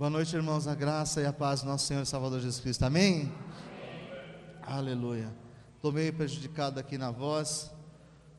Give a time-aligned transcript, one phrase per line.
[0.00, 0.66] Boa noite, irmãos.
[0.66, 2.82] A graça e a paz do nosso Senhor e Salvador Jesus Cristo.
[2.84, 3.30] Amém?
[4.62, 4.78] Amém.
[4.78, 5.30] Aleluia.
[5.76, 7.70] Estou meio prejudicado aqui na voz,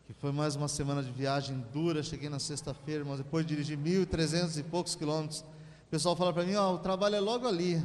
[0.07, 2.01] que foi mais uma semana de viagem dura.
[2.01, 5.41] Cheguei na sexta-feira, irmãos, depois de dirigir 1.300 e poucos quilômetros.
[5.85, 7.79] O pessoal fala para mim: Ó, oh, o trabalho é logo ali.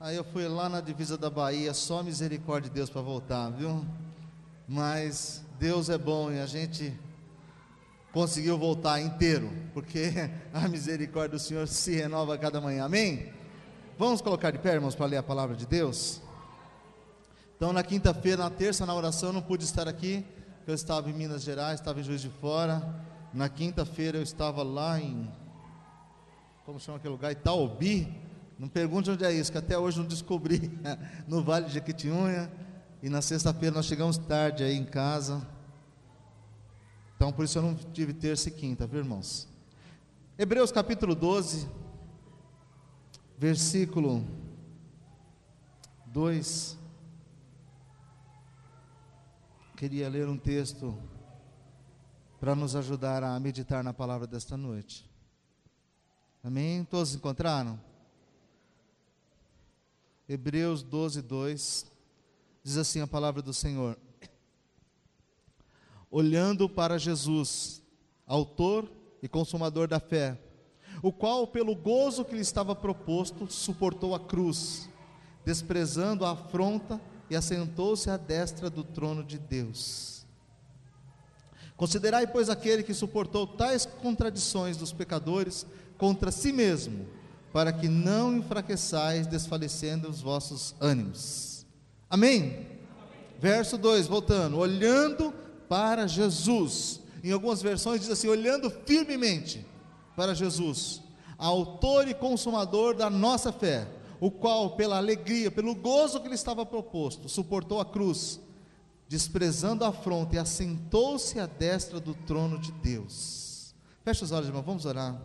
[0.00, 3.84] Aí eu fui lá na divisa da Bahia, só misericórdia de Deus para voltar, viu?
[4.66, 6.98] Mas Deus é bom e a gente
[8.12, 10.12] conseguiu voltar inteiro, porque
[10.52, 12.84] a misericórdia do Senhor se renova a cada manhã.
[12.84, 13.32] Amém?
[13.98, 16.22] Vamos colocar de pé, irmãos, para ler a palavra de Deus?
[17.56, 20.24] Então, na quinta-feira, na terça, na oração, eu não pude estar aqui,
[20.66, 23.04] eu estava em Minas Gerais, estava em Juiz de Fora.
[23.32, 25.28] Na quinta-feira, eu estava lá em.
[26.64, 27.32] Como chama aquele lugar?
[27.32, 28.14] Itaobi.
[28.58, 30.70] Não pergunte onde é isso, que até hoje não descobri.
[31.26, 32.50] no Vale de Jequitinhonha.
[33.02, 35.46] E na sexta-feira, nós chegamos tarde aí em casa
[37.18, 39.48] então, por isso eu não tive terça e quinta, viu, irmãos?
[40.38, 41.68] Hebreus capítulo 12,
[43.36, 44.24] versículo
[46.06, 46.78] 2.
[49.76, 50.96] Queria ler um texto
[52.38, 55.04] para nos ajudar a meditar na palavra desta noite.
[56.40, 56.84] Amém?
[56.84, 57.80] Todos encontraram?
[60.28, 61.86] Hebreus 12, 2
[62.62, 63.98] diz assim a palavra do Senhor:
[66.10, 67.82] olhando para Jesus,
[68.26, 68.90] autor
[69.22, 70.38] e consumador da fé,
[71.02, 74.88] o qual, pelo gozo que lhe estava proposto, suportou a cruz,
[75.44, 80.26] desprezando a afronta e assentou-se à destra do trono de Deus.
[81.76, 85.64] Considerai, pois, aquele que suportou tais contradições dos pecadores
[85.96, 87.06] contra si mesmo,
[87.52, 91.64] para que não enfraqueçais, desfalecendo os vossos ânimos.
[92.10, 92.40] Amém?
[92.40, 92.66] Amém.
[93.38, 95.32] Verso 2, voltando, olhando
[95.68, 97.00] para Jesus.
[97.22, 99.66] Em algumas versões diz assim: olhando firmemente
[100.16, 101.02] para Jesus,
[101.36, 103.88] autor e consumador da nossa fé,
[104.20, 108.40] o qual, pela alegria, pelo gozo que lhe estava proposto, suportou a cruz,
[109.08, 113.74] desprezando a afronta e assentou-se à destra do trono de Deus.
[114.04, 115.20] Fecha os olhos, irmão, vamos orar.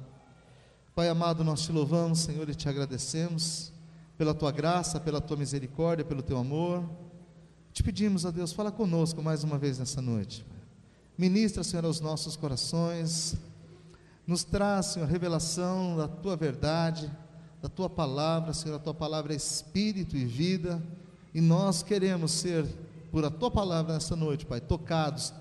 [0.93, 3.71] Pai amado, nós te louvamos, Senhor, e te agradecemos
[4.15, 6.87] pela tua graça, pela tua misericórdia, pelo teu amor.
[7.73, 10.45] Te pedimos, a Deus, fala conosco mais uma vez nessa noite.
[11.17, 13.35] Ministra, Senhor, aos nossos corações.
[14.27, 17.11] Nos traz, Senhor, revelação da tua verdade,
[17.63, 20.83] da tua palavra, Senhor, a tua palavra é espírito e vida.
[21.33, 22.63] E nós queremos ser,
[23.11, 25.33] por a tua palavra nessa noite, Pai, tocados,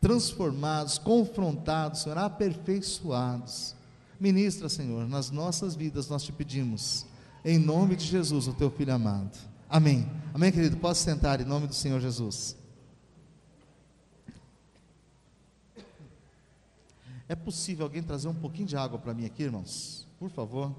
[0.00, 3.74] transformados, confrontados, Senhor, aperfeiçoados.
[4.20, 7.04] Ministra, Senhor, nas nossas vidas nós te pedimos,
[7.44, 9.55] em nome de Jesus, o teu filho amado.
[9.68, 10.08] Amém.
[10.32, 10.76] Amém, querido?
[10.76, 12.56] Posso sentar em nome do Senhor Jesus.
[17.28, 20.06] É possível alguém trazer um pouquinho de água para mim aqui, irmãos?
[20.20, 20.72] Por favor.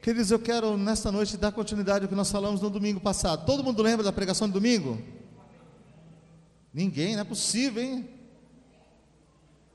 [0.00, 3.44] Queridos, eu quero nesta noite dar continuidade ao que nós falamos no domingo passado.
[3.44, 4.98] Todo mundo lembra da pregação de domingo?
[6.72, 8.08] Ninguém, não é possível, hein?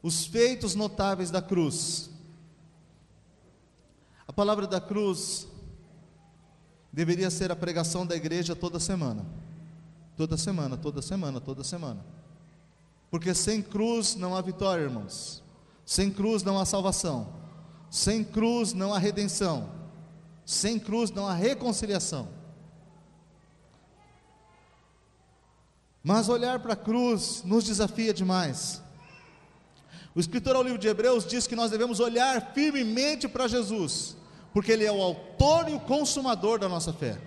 [0.02, 2.10] Os feitos notáveis da cruz.
[4.28, 5.48] A palavra da cruz
[6.94, 9.26] deveria ser a pregação da igreja toda semana.
[10.16, 12.06] Toda semana, toda semana, toda semana.
[13.09, 15.42] Porque sem cruz não há vitória, irmãos.
[15.84, 17.34] Sem cruz não há salvação.
[17.90, 19.70] Sem cruz não há redenção.
[20.46, 22.28] Sem cruz não há reconciliação.
[26.04, 28.84] Mas olhar para a cruz nos desafia demais.
[30.14, 34.16] O escritor ao livro de Hebreus diz que nós devemos olhar firmemente para Jesus
[34.53, 37.18] porque Ele é o autor e o consumador da nossa fé.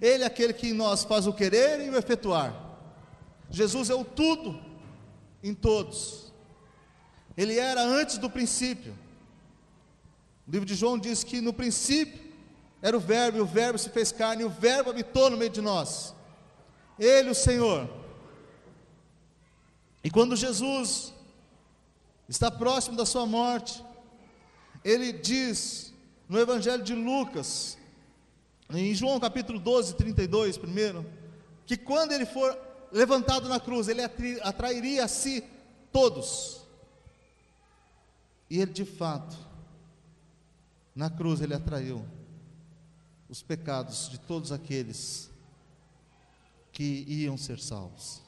[0.00, 2.54] Ele é aquele que em nós faz o querer e o efetuar.
[3.48, 4.60] Jesus é o tudo
[5.42, 6.32] em todos.
[7.36, 8.92] Ele era antes do princípio.
[10.46, 12.20] O livro de João diz que no princípio
[12.82, 15.50] era o Verbo, e o Verbo se fez carne, e o Verbo habitou no meio
[15.50, 16.14] de nós.
[16.98, 17.88] Ele, o Senhor.
[20.02, 21.12] E quando Jesus
[22.28, 23.84] está próximo da sua morte,
[24.84, 25.92] ele diz
[26.30, 27.76] no Evangelho de Lucas,
[28.72, 31.04] em João capítulo 12, 32, primeiro,
[31.66, 32.56] que quando ele for
[32.92, 34.00] levantado na cruz, ele
[34.40, 35.42] atrairia a si
[35.90, 36.60] todos.
[38.48, 39.36] E ele de fato,
[40.94, 42.06] na cruz, ele atraiu
[43.28, 45.28] os pecados de todos aqueles
[46.70, 48.22] que iam ser salvos.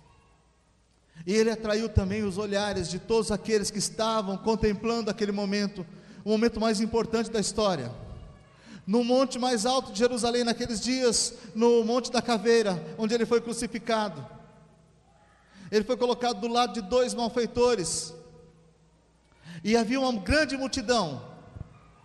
[1.24, 5.86] E ele atraiu também os olhares de todos aqueles que estavam contemplando aquele momento
[6.24, 7.92] o momento mais importante da história.
[8.86, 13.40] No monte mais alto de Jerusalém, naqueles dias, no Monte da Caveira, onde ele foi
[13.40, 14.26] crucificado.
[15.70, 18.12] Ele foi colocado do lado de dois malfeitores.
[19.62, 21.22] E havia uma grande multidão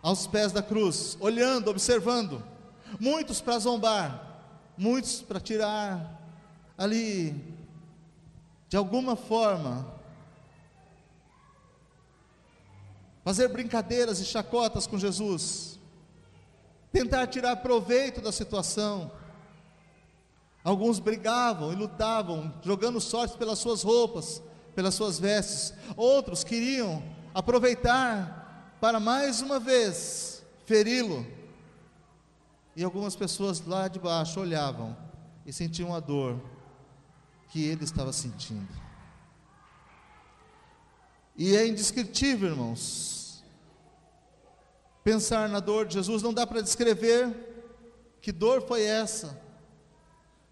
[0.04, 2.44] aos pés da cruz, olhando, observando,
[3.00, 4.40] muitos para zombar,
[4.78, 6.22] muitos para tirar
[6.78, 7.36] ali,
[8.70, 9.97] de alguma forma,
[13.28, 15.78] fazer brincadeiras e chacotas com Jesus,
[16.94, 19.12] tentar tirar proveito da situação.
[20.64, 24.42] Alguns brigavam e lutavam, jogando sorte pelas suas roupas,
[24.74, 25.74] pelas suas vestes.
[25.98, 27.04] Outros queriam
[27.34, 31.28] aproveitar para mais uma vez feri-lo.
[32.78, 34.96] E algumas pessoas lá de baixo olhavam
[35.46, 36.40] e sentiam a dor
[37.50, 38.70] que ele estava sentindo.
[41.36, 43.17] E é indescritível, irmãos.
[45.08, 47.34] Pensar na dor de Jesus não dá para descrever
[48.20, 49.42] que dor foi essa.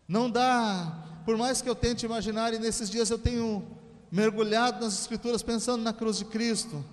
[0.08, 3.68] Não dá, por mais que eu tente imaginar, e nesses dias eu tenho
[4.10, 6.86] mergulhado nas Escrituras pensando na cruz de Cristo,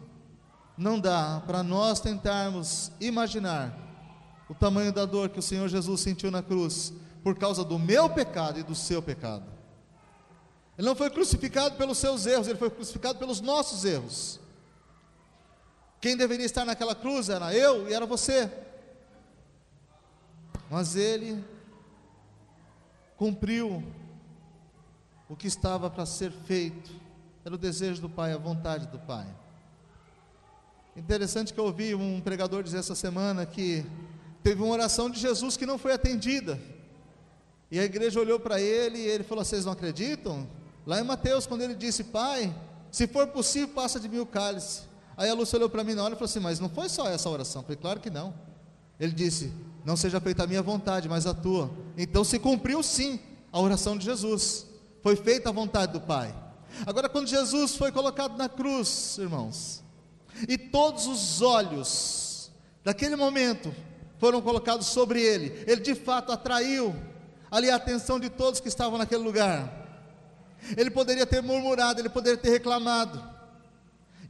[0.76, 3.78] não dá para nós tentarmos imaginar
[4.48, 6.92] o tamanho da dor que o Senhor Jesus sentiu na cruz
[7.22, 9.44] por causa do meu pecado e do seu pecado.
[10.76, 14.41] Ele não foi crucificado pelos seus erros, ele foi crucificado pelos nossos erros.
[16.02, 18.50] Quem deveria estar naquela cruz era eu e era você.
[20.68, 21.44] Mas ele
[23.16, 23.84] cumpriu
[25.28, 26.90] o que estava para ser feito.
[27.44, 29.28] Era o desejo do Pai, a vontade do Pai.
[30.96, 33.86] Interessante que eu ouvi um pregador dizer essa semana que
[34.42, 36.60] teve uma oração de Jesus que não foi atendida.
[37.70, 40.48] E a igreja olhou para ele e ele falou: Vocês não acreditam?
[40.84, 42.52] Lá em Mateus, quando ele disse: Pai,
[42.90, 44.90] se for possível, passa de mim o cálice.
[45.16, 47.08] Aí a Lúcia olhou para mim na hora e falou assim: Mas não foi só
[47.08, 47.60] essa oração?
[47.62, 48.34] Eu falei: Claro que não.
[48.98, 49.52] Ele disse:
[49.84, 51.70] Não seja feita a minha vontade, mas a tua.
[51.96, 53.20] Então se cumpriu sim
[53.52, 54.66] a oração de Jesus.
[55.02, 56.34] Foi feita a vontade do Pai.
[56.86, 59.82] Agora, quando Jesus foi colocado na cruz, irmãos,
[60.48, 62.50] e todos os olhos
[62.82, 63.74] daquele momento
[64.18, 66.94] foram colocados sobre ele, ele de fato atraiu
[67.50, 69.80] ali a atenção de todos que estavam naquele lugar.
[70.76, 73.31] Ele poderia ter murmurado, ele poderia ter reclamado.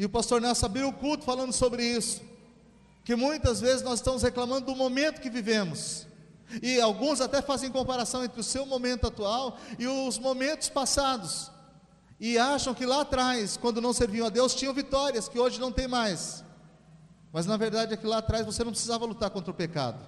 [0.02, 2.22] E o pastor Nelson abriu o culto falando sobre isso.
[3.04, 6.08] Que muitas vezes nós estamos reclamando do momento que vivemos.
[6.60, 11.52] E alguns até fazem comparação entre o seu momento atual e os momentos passados.
[12.18, 15.70] E acham que lá atrás, quando não serviam a Deus, tinham vitórias que hoje não
[15.70, 16.42] tem mais.
[17.32, 20.04] Mas na verdade é que lá atrás você não precisava lutar contra o pecado.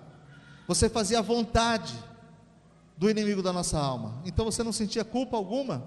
[0.66, 1.94] Você fazia a vontade
[2.96, 4.20] do inimigo da nossa alma.
[4.24, 5.86] Então você não sentia culpa alguma.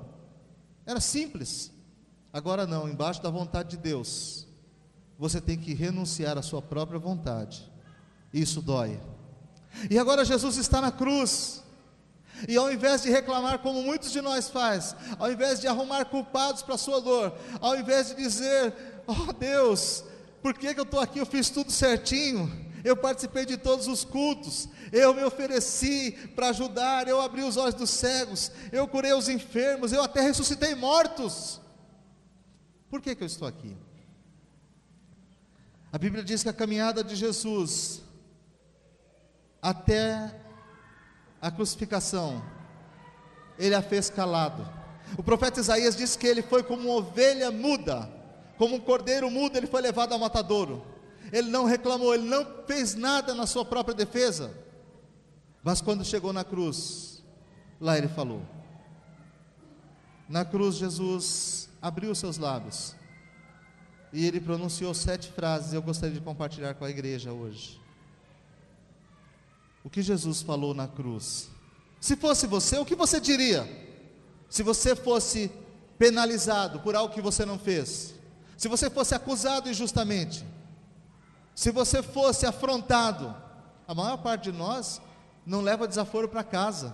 [0.85, 1.75] Era simples.
[2.31, 4.47] Agora não, embaixo da vontade de Deus,
[5.17, 7.71] você tem que renunciar à sua própria vontade.
[8.33, 8.99] Isso dói.
[9.89, 11.63] E agora Jesus está na cruz.
[12.47, 16.61] E ao invés de reclamar como muitos de nós faz, ao invés de arrumar culpados
[16.61, 18.73] para a sua dor, ao invés de dizer,
[19.07, 20.03] oh Deus,
[20.41, 21.17] por que, que eu estou aqui?
[21.17, 22.51] Eu fiz tudo certinho,
[22.83, 27.73] eu participei de todos os cultos, eu me ofereci para ajudar, eu abri os olhos
[27.73, 31.59] dos cegos, eu curei os enfermos, eu até ressuscitei mortos.
[32.89, 33.75] Por que, que eu estou aqui?
[35.91, 38.01] A Bíblia diz que a caminhada de Jesus
[39.61, 40.33] até
[41.41, 42.43] a crucificação,
[43.57, 44.67] ele a fez calado.
[45.17, 48.09] O profeta Isaías diz que ele foi como uma ovelha muda,
[48.57, 50.85] como um cordeiro mudo, ele foi levado ao matadouro.
[51.31, 54.53] Ele não reclamou, ele não fez nada na sua própria defesa.
[55.63, 57.23] Mas quando chegou na cruz,
[57.79, 58.41] lá ele falou.
[60.27, 62.95] Na cruz, Jesus abriu seus lábios
[64.11, 65.73] e ele pronunciou sete frases.
[65.73, 67.81] Eu gostaria de compartilhar com a igreja hoje.
[69.83, 71.49] O que Jesus falou na cruz?
[71.99, 73.65] Se fosse você, o que você diria?
[74.49, 75.51] Se você fosse
[75.97, 78.13] penalizado por algo que você não fez,
[78.57, 80.45] se você fosse acusado injustamente,
[81.55, 83.35] se você fosse afrontado,
[83.87, 85.01] a maior parte de nós
[85.45, 86.93] não leva desaforo para casa.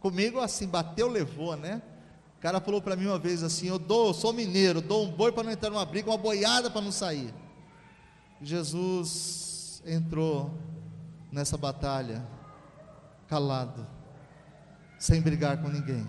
[0.00, 1.82] Comigo assim, bateu, levou, né?
[2.38, 5.10] O cara falou para mim uma vez assim: Eu dou, eu sou mineiro, dou um
[5.10, 7.34] boi para não entrar numa briga, uma boiada para não sair.
[8.40, 10.52] Jesus entrou
[11.32, 12.24] nessa batalha
[13.26, 13.84] calado,
[14.98, 16.06] sem brigar com ninguém.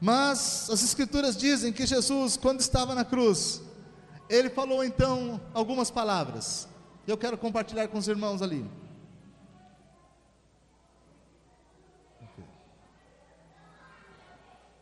[0.00, 3.60] Mas as Escrituras dizem que Jesus, quando estava na cruz,
[4.30, 6.66] ele falou então algumas palavras.
[7.06, 8.64] Eu quero compartilhar com os irmãos ali.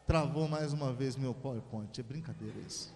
[0.06, 2.94] Travou mais uma vez meu PowerPoint, é brincadeira isso.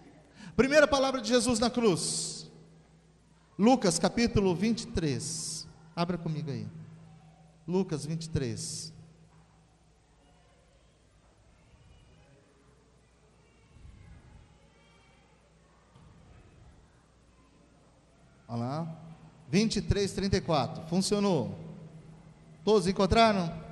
[0.54, 2.48] Primeira palavra de Jesus na cruz.
[3.58, 5.66] Lucas capítulo 23.
[5.94, 6.66] Abra comigo aí.
[7.66, 8.92] Lucas 23.
[18.48, 18.96] Olha lá.
[19.48, 20.86] 23, 34.
[20.88, 21.58] Funcionou.
[22.64, 23.69] Todos encontraram?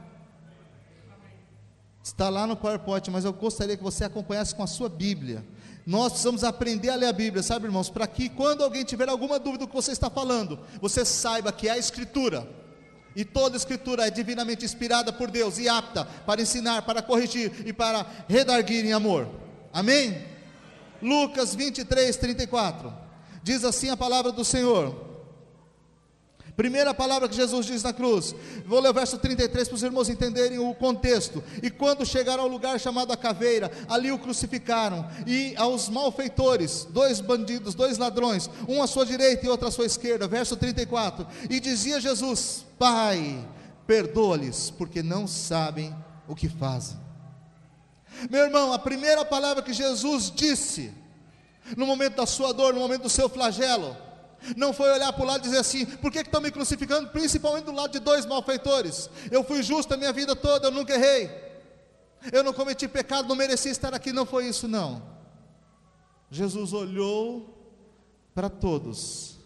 [2.09, 5.45] Está lá no PowerPoint, mas eu gostaria que você acompanhasse com a sua Bíblia.
[5.87, 7.91] Nós precisamos aprender a ler a Bíblia, sabe, irmãos?
[7.91, 11.69] Para que quando alguém tiver alguma dúvida do que você está falando, você saiba que
[11.69, 12.49] é a Escritura.
[13.15, 17.75] E toda Escritura é divinamente inspirada por Deus e apta para ensinar, para corrigir e
[17.75, 19.29] para redarguir em amor.
[19.71, 20.25] Amém?
[21.03, 22.91] Lucas 23, 34.
[23.43, 25.08] Diz assim a palavra do Senhor.
[26.59, 28.35] Primeira palavra que Jesus diz na cruz.
[28.67, 31.41] Vou ler o verso 33 para os irmãos entenderem o contexto.
[31.63, 35.09] E quando chegaram ao lugar chamado a caveira, ali o crucificaram.
[35.25, 39.87] E aos malfeitores, dois bandidos, dois ladrões, um à sua direita e outro à sua
[39.87, 40.27] esquerda.
[40.27, 41.25] Verso 34.
[41.49, 43.49] E dizia Jesus: Pai,
[43.87, 45.95] perdoa-lhes, porque não sabem
[46.27, 46.99] o que fazem.
[48.29, 50.93] Meu irmão, a primeira palavra que Jesus disse,
[51.77, 53.97] no momento da sua dor, no momento do seu flagelo,
[54.57, 57.09] não foi olhar para o lado e dizer assim: por que estão me crucificando?
[57.09, 59.11] Principalmente do lado de dois malfeitores.
[59.31, 61.31] Eu fui justo a minha vida toda, eu nunca errei.
[62.33, 64.13] Eu não cometi pecado, não mereci estar aqui.
[64.13, 65.03] Não foi isso, não.
[66.31, 67.55] Jesus olhou
[68.35, 69.39] para todos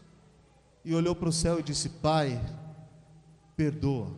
[0.84, 2.40] e olhou para o céu e disse: Pai,
[3.56, 4.16] perdoa,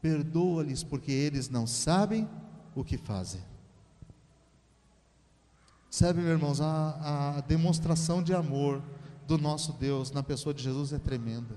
[0.00, 2.28] perdoa-lhes, porque eles não sabem
[2.74, 3.42] o que fazem.
[5.90, 8.82] Sabe, meus irmãos, a, a demonstração de amor
[9.26, 11.56] do nosso Deus na pessoa de Jesus é tremenda.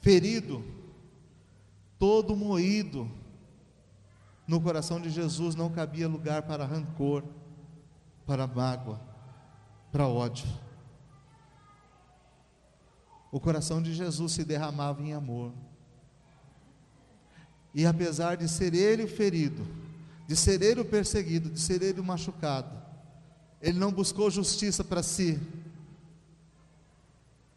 [0.00, 0.64] Ferido,
[1.98, 3.10] todo moído,
[4.46, 7.24] no coração de Jesus não cabia lugar para rancor,
[8.26, 9.00] para mágoa,
[9.90, 10.46] para ódio.
[13.30, 15.52] O coração de Jesus se derramava em amor.
[17.74, 19.66] E apesar de ser ele o ferido,
[20.28, 22.80] de ser ele o perseguido, de ser ele o machucado,
[23.60, 25.40] ele não buscou justiça para si,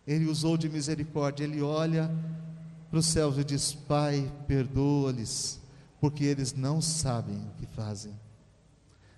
[0.08, 2.10] ele usou de misericórdia, ele olha
[2.90, 5.60] para os céus e diz: Pai, perdoa-lhes,
[6.00, 8.14] porque eles não sabem o que fazem.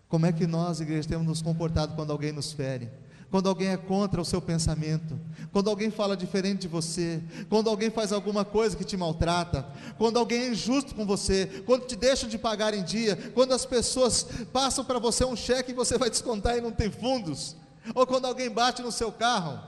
[0.08, 2.89] Como é que nós, igreja, temos nos comportado quando alguém nos fere?
[3.29, 5.19] Quando alguém é contra o seu pensamento,
[5.51, 9.67] quando alguém fala diferente de você, quando alguém faz alguma coisa que te maltrata,
[10.00, 13.67] quando alguém é injusto com você, quando te deixam de pagar em dia, quando as
[13.67, 17.55] pessoas passam para você um cheque e você vai descontar e não tem fundos,
[17.93, 19.60] ou quando alguém bate no seu carro,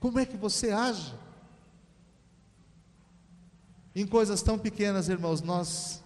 [0.00, 1.14] como é que você age?
[3.94, 6.02] Em coisas tão pequenas, irmãos, nós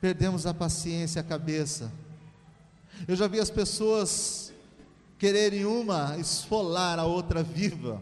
[0.00, 1.92] perdemos a paciência, a cabeça.
[3.08, 4.52] Eu já vi as pessoas
[5.18, 8.00] quererem uma esfolar a outra viva,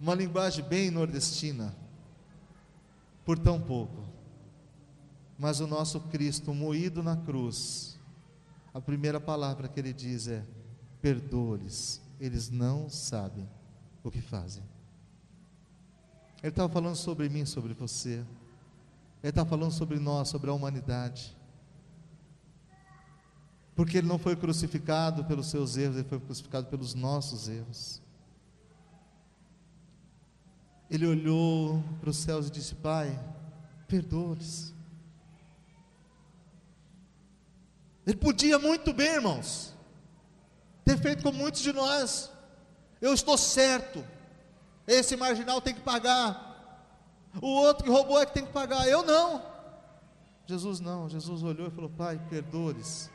[0.00, 1.72] uma linguagem bem nordestina,
[3.24, 4.02] por tão pouco.
[5.38, 7.96] Mas o nosso Cristo moído na cruz,
[8.74, 10.42] a primeira palavra que ele diz é:
[11.00, 13.46] perdoa-lhes, eles não sabem
[14.02, 14.62] o que fazem.
[16.42, 18.24] Ele estava falando sobre mim, sobre você.
[19.22, 21.36] Ele está falando sobre nós, sobre a humanidade.
[23.76, 28.02] Porque ele não foi crucificado pelos seus erros, ele foi crucificado pelos nossos erros.
[30.90, 33.18] Ele olhou para os céus e disse: Pai,
[33.86, 34.74] perdoa-lhes.
[38.04, 39.72] Ele podia muito bem, irmãos,
[40.84, 42.31] ter feito como muitos de nós.
[43.02, 44.02] Eu estou certo.
[44.86, 46.50] Esse marginal tem que pagar.
[47.42, 48.88] O outro que roubou é que tem que pagar.
[48.88, 49.42] Eu não.
[50.46, 51.08] Jesus não.
[51.08, 53.10] Jesus olhou e falou: Pai, perdoa-lhes.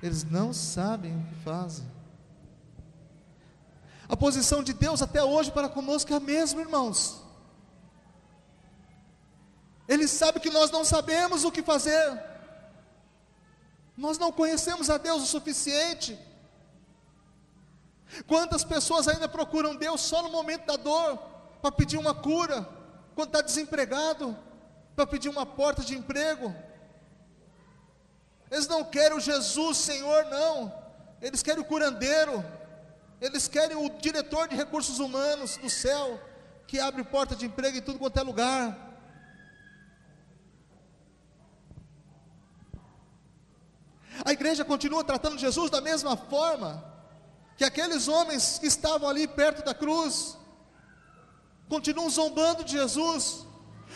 [0.00, 1.84] Eles não sabem o que fazem.
[4.08, 7.20] A posição de Deus até hoje para conosco é a mesma, irmãos.
[9.88, 12.22] Ele sabe que nós não sabemos o que fazer.
[13.96, 16.18] Nós não conhecemos a Deus o suficiente.
[18.26, 21.18] Quantas pessoas ainda procuram Deus só no momento da dor,
[21.60, 22.68] para pedir uma cura,
[23.14, 24.36] quando está desempregado,
[24.94, 26.54] para pedir uma porta de emprego?
[28.50, 30.72] Eles não querem o Jesus Senhor, não,
[31.20, 32.44] eles querem o curandeiro,
[33.20, 36.20] eles querem o diretor de recursos humanos do céu,
[36.66, 38.84] que abre porta de emprego em tudo quanto é lugar.
[44.24, 46.93] A igreja continua tratando Jesus da mesma forma
[47.56, 50.36] que aqueles homens que estavam ali perto da cruz
[51.68, 53.46] continuam zombando de Jesus,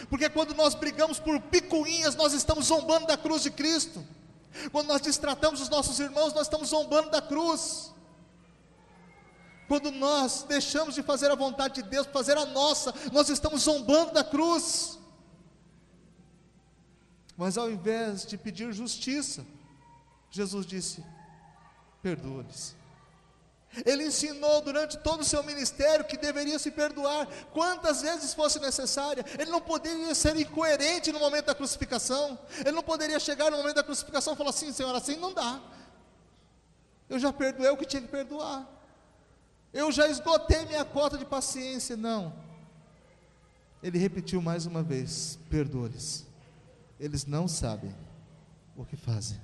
[0.08, 4.04] porque quando nós brigamos por picuinhas, nós estamos zombando da cruz de Cristo.
[4.72, 7.92] Quando nós distratamos os nossos irmãos, nós estamos zombando da cruz.
[9.66, 14.12] Quando nós deixamos de fazer a vontade de Deus, fazer a nossa, nós estamos zombando
[14.12, 14.98] da cruz.
[17.36, 19.44] Mas ao invés de pedir justiça,
[20.30, 21.04] Jesus disse:
[22.02, 22.77] perdoa-lhes
[23.84, 29.24] Ele ensinou durante todo o seu ministério que deveria se perdoar quantas vezes fosse necessária.
[29.38, 32.38] Ele não poderia ser incoerente no momento da crucificação.
[32.60, 35.60] Ele não poderia chegar no momento da crucificação e falar assim: Senhor, assim não dá.
[37.08, 38.66] Eu já perdoei o que tinha que perdoar.
[39.72, 41.96] Eu já esgotei minha cota de paciência.
[41.96, 42.34] Não.
[43.82, 46.26] Ele repetiu mais uma vez: perdoa-lhes.
[46.98, 47.94] Eles não sabem
[48.76, 49.40] o que fazem.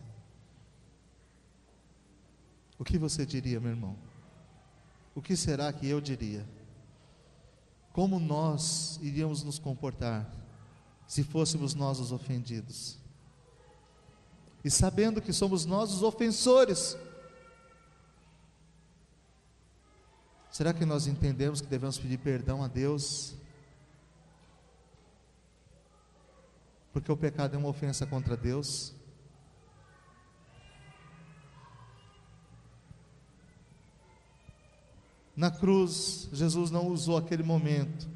[2.78, 3.96] O que você diria, meu irmão?
[5.14, 6.44] O que será que eu diria?
[7.92, 10.28] Como nós iríamos nos comportar
[11.06, 12.98] se fôssemos nós os ofendidos?
[14.64, 16.96] E sabendo que somos nós os ofensores,
[20.50, 23.34] será que nós entendemos que devemos pedir perdão a Deus?
[26.92, 28.94] Porque o pecado é uma ofensa contra Deus?
[35.36, 38.08] Na cruz, Jesus não usou aquele momento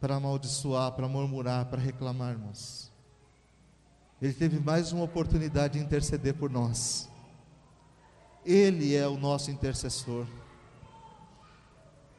[0.00, 2.38] para amaldiçoar, para murmurar, para reclamar.
[4.20, 7.08] Ele teve mais uma oportunidade de interceder por nós.
[8.44, 10.26] Ele é o nosso intercessor.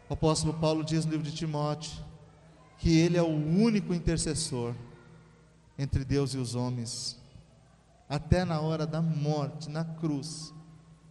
[0.10, 2.06] O apóstolo Paulo diz no livro de Timóteo
[2.78, 4.76] que ele é o único intercessor
[5.78, 7.18] entre Deus e os homens.
[8.08, 10.54] Até na hora da morte, na cruz,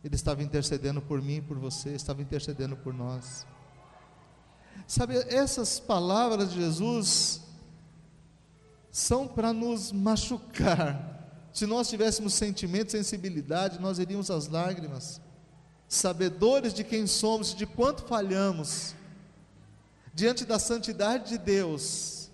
[0.04, 3.46] ele estava intercedendo por mim, por você, estava intercedendo por nós.
[4.86, 7.42] Sabe, essas palavras de Jesus
[8.90, 11.48] são para nos machucar.
[11.52, 15.20] Se nós tivéssemos sentimento, sensibilidade, nós iríamos às lágrimas,
[15.88, 18.94] sabedores de quem somos, de quanto falhamos,
[20.14, 22.30] diante da santidade de Deus,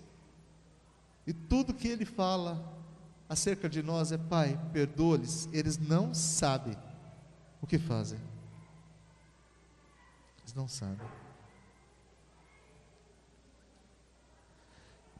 [1.25, 2.61] e tudo que Ele fala
[3.27, 6.77] acerca de nós é: Pai, perdoa-lhes, eles não sabem
[7.63, 8.19] o que fazem?
[10.41, 11.07] Eles não sabem.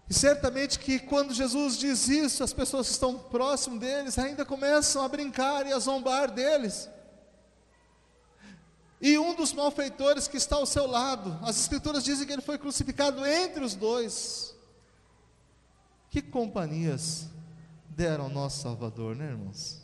[0.09, 5.01] E certamente que quando Jesus diz isso, as pessoas que estão próximo deles ainda começam
[5.01, 6.89] a brincar e a zombar deles.
[8.99, 12.57] E um dos malfeitores que está ao seu lado, as Escrituras dizem que ele foi
[12.57, 14.53] crucificado entre os dois.
[16.09, 17.29] Que companhias
[17.87, 19.82] deram ao nosso Salvador, né, irmãos?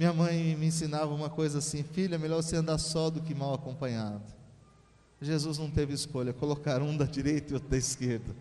[0.00, 3.52] Minha mãe me ensinava uma coisa assim: filha, melhor você andar só do que mal
[3.52, 4.22] acompanhado.
[5.20, 8.34] Jesus não teve escolha, colocar um da direita e outro da esquerda.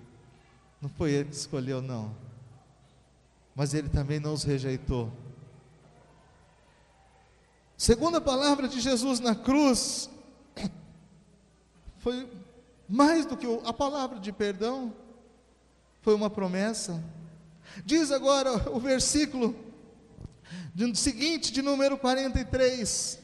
[0.81, 2.15] Não foi ele que escolheu, não.
[3.53, 5.11] Mas ele também não os rejeitou.
[7.75, 10.09] Segunda palavra de Jesus na cruz
[11.99, 12.25] foi
[12.87, 14.93] mais do que a palavra de perdão,
[16.01, 17.03] foi uma promessa.
[17.83, 19.67] Diz agora o versículo
[20.95, 23.19] seguinte, de número 43.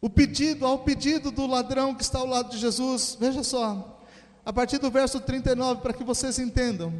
[0.00, 4.00] O pedido, ao pedido do ladrão que está ao lado de Jesus, veja só,
[4.44, 6.92] a partir do verso 39, para que vocês entendam.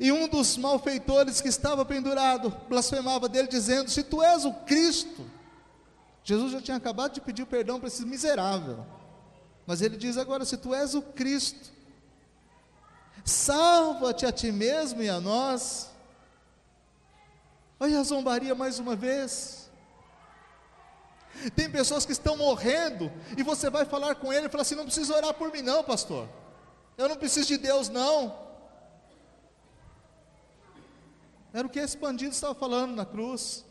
[0.00, 5.24] E um dos malfeitores que estava pendurado blasfemava dele, dizendo: Se tu és o Cristo,
[6.24, 8.84] Jesus já tinha acabado de pedir perdão para esse miserável,
[9.66, 11.70] mas ele diz agora: Se tu és o Cristo,
[13.24, 15.91] salva-te a ti mesmo e a nós.
[17.82, 19.68] Olha a zombaria mais uma vez.
[21.56, 24.84] Tem pessoas que estão morrendo e você vai falar com ele e fala assim: não
[24.84, 26.28] precisa orar por mim, não, pastor.
[26.96, 28.38] Eu não preciso de Deus, não.
[31.52, 33.64] Era o que esse bandido estava falando na cruz.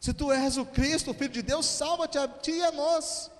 [0.00, 3.30] Se tu és o Cristo, o Filho de Deus, salva-te a ti e a nós.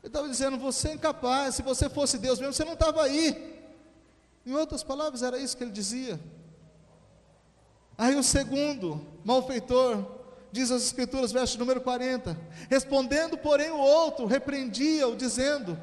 [0.00, 3.66] Ele estava dizendo: você é incapaz, se você fosse Deus mesmo, você não estava aí.
[4.46, 6.20] Em outras palavras, era isso que ele dizia.
[7.96, 10.04] Aí o segundo malfeitor,
[10.50, 12.36] diz as Escrituras, verso número 40:
[12.68, 15.78] Respondendo, porém, o outro repreendia-o, dizendo: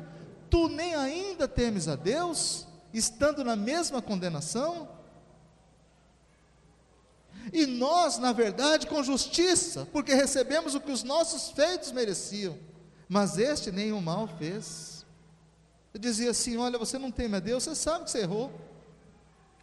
[0.49, 4.89] Tu nem ainda temes a Deus, estando na mesma condenação?
[7.51, 12.57] E nós, na verdade, com justiça, porque recebemos o que os nossos feitos mereciam,
[13.09, 15.05] mas este nenhum mal fez.
[15.93, 18.51] Eu dizia assim: Olha, você não teme a Deus, você sabe que você errou.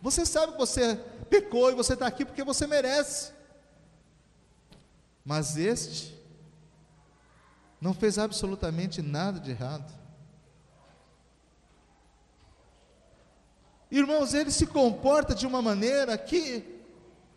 [0.00, 3.32] Você sabe que você pecou e você está aqui porque você merece.
[5.24, 6.16] Mas este
[7.80, 9.92] não fez absolutamente nada de errado.
[13.90, 16.82] Irmãos, ele se comporta de uma maneira que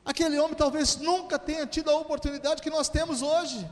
[0.04, 3.70] aquele homem talvez nunca tenha tido a oportunidade que nós temos hoje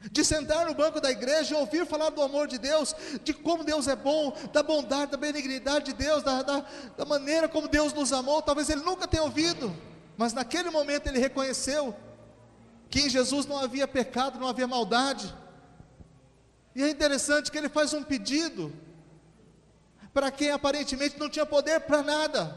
[0.00, 3.64] de sentar no banco da igreja e ouvir falar do amor de Deus, de como
[3.64, 6.64] Deus é bom, da bondade, da benignidade de Deus, da, da,
[6.96, 8.40] da, maneira como Deus nos amou.
[8.40, 9.74] Talvez ele nunca tenha ouvido,
[10.16, 11.94] mas naquele momento ele reconheceu
[12.88, 15.34] que em Jesus não havia pecado, não havia maldade.
[16.76, 18.72] E é interessante que ele faz um pedido
[20.14, 22.54] para quem aparentemente não tinha poder para nada,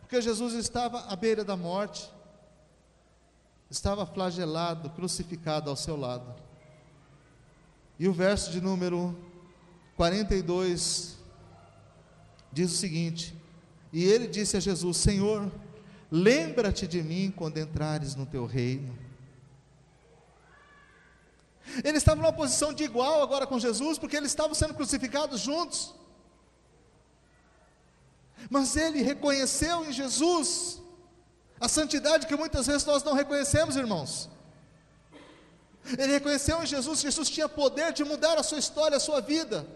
[0.00, 2.12] porque Jesus estava à beira da morte,
[3.70, 6.34] estava flagelado, crucificado ao seu lado.
[7.98, 9.16] E o verso de número
[9.96, 11.16] 42
[12.52, 13.36] diz o seguinte:
[13.92, 15.50] E ele disse a Jesus: Senhor,
[16.10, 18.98] lembra-te de mim quando entrares no teu reino.
[21.82, 25.94] Ele estava numa posição de igual agora com Jesus, porque eles estavam sendo crucificados juntos.
[28.50, 30.82] Mas ele reconheceu em Jesus
[31.58, 34.28] a santidade que muitas vezes nós não reconhecemos, irmãos.
[35.98, 39.66] Ele reconheceu em Jesus Jesus tinha poder de mudar a sua história, a sua vida.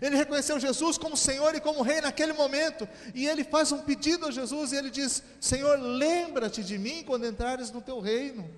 [0.00, 4.26] Ele reconheceu Jesus como Senhor e como Rei naquele momento, e ele faz um pedido
[4.26, 8.48] a Jesus e ele diz: Senhor, lembra-te de mim quando entrares no teu reino.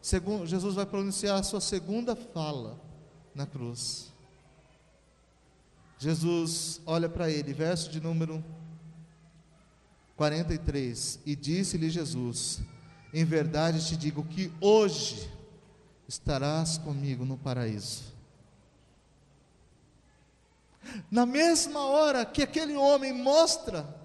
[0.00, 2.80] Segundo, Jesus vai pronunciar a sua segunda fala
[3.34, 4.10] na cruz.
[5.98, 8.42] Jesus olha para ele, verso de número
[10.16, 12.62] 43, e disse-lhe Jesus:
[13.12, 15.30] Em verdade te digo que hoje
[16.06, 18.04] estarás comigo no paraíso.
[21.10, 23.97] Na mesma hora que aquele homem mostra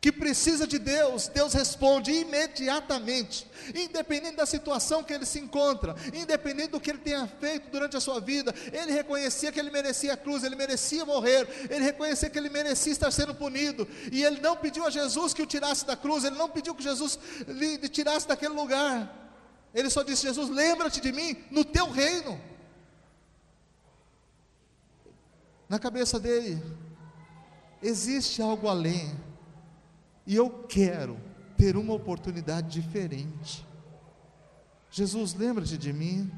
[0.00, 6.70] que precisa de Deus, Deus responde imediatamente, independente da situação que ele se encontra, independente
[6.70, 10.16] do que ele tenha feito durante a sua vida, ele reconhecia que ele merecia a
[10.16, 14.56] cruz, ele merecia morrer, ele reconhecia que ele merecia estar sendo punido, e ele não
[14.56, 18.28] pediu a Jesus que o tirasse da cruz, ele não pediu que Jesus lhe tirasse
[18.28, 19.12] daquele lugar,
[19.74, 22.40] ele só disse: Jesus, lembra-te de mim no teu reino.
[25.68, 26.62] Na cabeça dele,
[27.82, 29.27] existe algo além
[30.28, 31.18] e eu quero
[31.56, 33.66] ter uma oportunidade diferente.
[34.90, 36.30] Jesus, lembra-te de mim.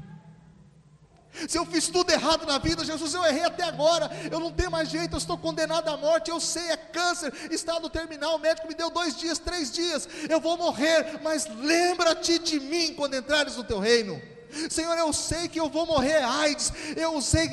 [1.47, 4.71] Se eu fiz tudo errado na vida, Jesus, eu errei até agora, eu não tenho
[4.71, 8.67] mais jeito, eu estou condenado à morte, eu sei, é câncer, estado terminal, o médico
[8.67, 13.57] me deu dois dias, três dias, eu vou morrer, mas lembra-te de mim quando entrares
[13.57, 14.21] no teu reino.
[14.69, 17.49] Senhor, eu sei que eu vou morrer AIDS, eu sei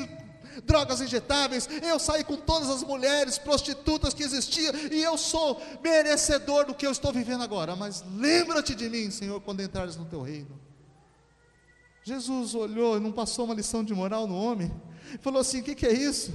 [0.64, 6.66] drogas injetáveis, eu saí com todas as mulheres prostitutas que existiam, e eu sou merecedor
[6.66, 7.76] do que eu estou vivendo agora.
[7.76, 10.58] Mas lembra-te de mim, Senhor, quando entrares no teu reino.
[12.02, 14.72] Jesus olhou e não passou uma lição de moral no homem,
[15.20, 16.32] falou assim: o que, que é isso?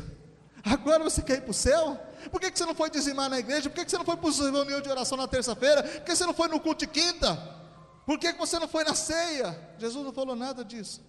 [0.63, 1.99] Agora você quer ir para o céu?
[2.31, 3.69] Por que, que você não foi dizimar na igreja?
[3.69, 5.83] Por que, que você não foi para a reunião de oração na terça-feira?
[5.83, 7.35] Por que você não foi no culto de quinta?
[8.05, 9.59] Por que, que você não foi na ceia?
[9.77, 11.01] Jesus não falou nada disso.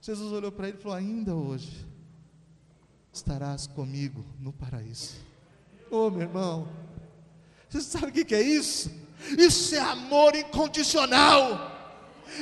[0.00, 1.86] Jesus olhou para ele e falou: Ainda hoje
[3.18, 5.14] estarás comigo no paraíso.
[5.90, 6.68] Oh, meu irmão,
[7.68, 8.90] você sabe o que é isso?
[9.36, 11.76] Isso é amor incondicional.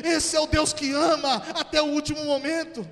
[0.04, 2.86] Esse é o Deus que ama até o último momento.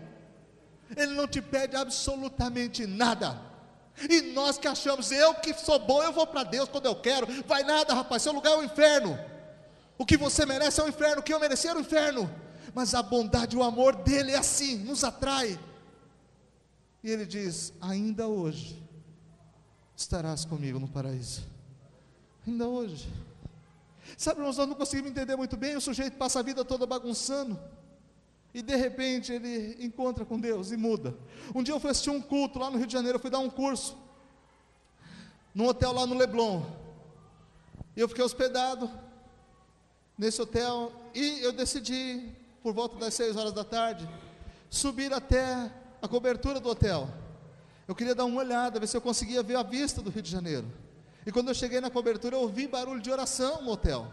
[0.97, 3.40] Ele não te pede absolutamente nada.
[4.09, 7.27] E nós que achamos, eu que sou bom, eu vou para Deus quando eu quero.
[7.47, 9.18] Vai nada, rapaz, seu lugar é o inferno.
[9.99, 12.31] O que você merece é o inferno, o que eu merecer é o inferno.
[12.75, 15.59] Mas a bondade, o amor dele é assim, nos atrai.
[17.05, 18.83] E ele diz: Ainda hoje
[19.95, 21.47] estarás comigo no paraíso.
[22.47, 23.07] Ainda hoje.
[24.17, 25.77] Sabe, nós não conseguimos entender muito bem.
[25.77, 27.61] O sujeito passa a vida toda bagunçando.
[28.55, 31.14] E de repente ele encontra com Deus e muda.
[31.55, 33.17] Um dia eu fui assistir um culto lá no Rio de Janeiro.
[33.17, 33.99] Eu fui dar um curso.
[35.55, 36.62] Num hotel lá no Leblon.
[37.95, 38.90] E eu fiquei hospedado
[40.17, 40.90] nesse hotel.
[41.14, 44.09] E eu decidi, por volta das seis horas da tarde,
[44.71, 45.71] subir até
[46.05, 47.09] a cobertura do hotel.
[47.88, 50.31] Eu queria dar uma olhada, ver se eu conseguia ver a vista do Rio de
[50.31, 50.71] Janeiro.
[51.25, 54.12] E quando eu cheguei na cobertura, eu ouvi barulho de oração no hotel.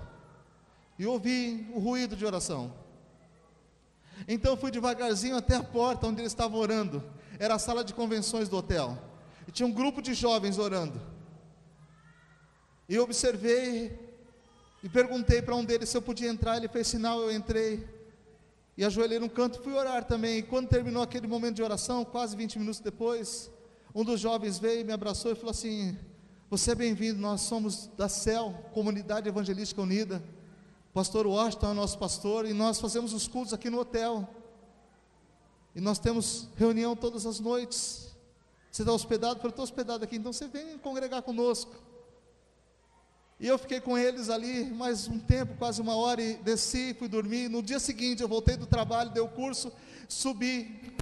[0.97, 2.73] E ouvi o ruído de oração.
[4.25, 7.04] Então fui devagarzinho até a porta onde eles estavam orando.
[7.38, 8.97] Era a sala de convenções do hotel.
[9.45, 11.01] E tinha um grupo de jovens orando.
[12.88, 13.99] E eu observei
[14.82, 16.56] e perguntei para um deles se eu podia entrar.
[16.56, 17.86] Ele fez sinal, eu entrei.
[18.81, 20.39] E ajoelhei no canto e fui orar também.
[20.39, 23.51] E quando terminou aquele momento de oração, quase 20 minutos depois,
[23.93, 25.95] um dos jovens veio, me abraçou e falou assim:
[26.49, 30.23] Você é bem-vindo, nós somos da CEL, Comunidade Evangelística Unida.
[30.95, 34.27] Pastor Washington é o nosso pastor e nós fazemos os cultos aqui no hotel.
[35.75, 38.15] E nós temos reunião todas as noites.
[38.71, 39.41] Você está hospedado?
[39.43, 41.71] Eu estou hospedado aqui, então você vem congregar conosco.
[43.41, 47.08] E eu fiquei com eles ali mais um tempo, quase uma hora, e desci, fui
[47.08, 47.49] dormir.
[47.49, 49.73] No dia seguinte, eu voltei do trabalho, dei o curso,
[50.08, 50.93] subi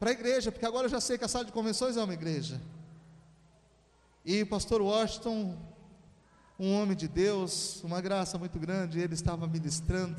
[0.00, 2.14] para a igreja, porque agora eu já sei que a sala de convenções é uma
[2.14, 2.58] igreja.
[4.24, 5.56] E o pastor Washington
[6.58, 10.16] um homem de Deus, uma graça muito grande, ele estava ministrando.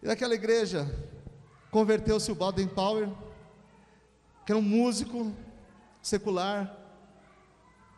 [0.00, 0.86] E naquela igreja
[1.72, 3.16] converteu-se o Baden Powell,
[4.46, 5.34] que era um músico
[6.00, 6.79] secular,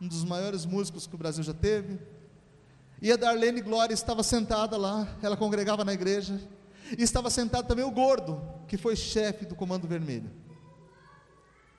[0.03, 1.97] um dos maiores músicos que o Brasil já teve.
[3.01, 6.41] E a Darlene Glória estava sentada lá, ela congregava na igreja.
[6.97, 10.29] E estava sentado também o gordo, que foi chefe do Comando Vermelho.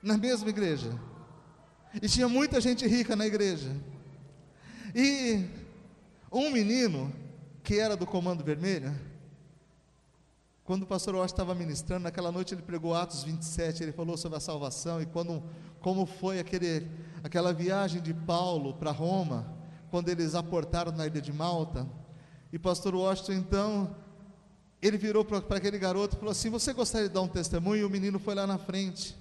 [0.01, 0.99] Na mesma igreja.
[2.01, 3.69] E tinha muita gente rica na igreja.
[4.95, 5.45] E
[6.31, 7.13] um menino,
[7.63, 8.91] que era do Comando Vermelho,
[10.63, 14.39] quando o pastor Walsh estava ministrando, naquela noite ele pregou Atos 27, ele falou sobre
[14.39, 15.43] a salvação e quando,
[15.85, 16.87] como foi aquele,
[17.23, 19.45] aquela viagem de Paulo para Roma,
[19.91, 21.87] quando eles aportaram na ilha de Malta.
[22.51, 23.95] E pastor Washington então
[24.81, 27.81] ele virou para aquele garoto e falou assim: Você gostaria de dar um testemunho?
[27.81, 29.15] E o menino foi lá na frente.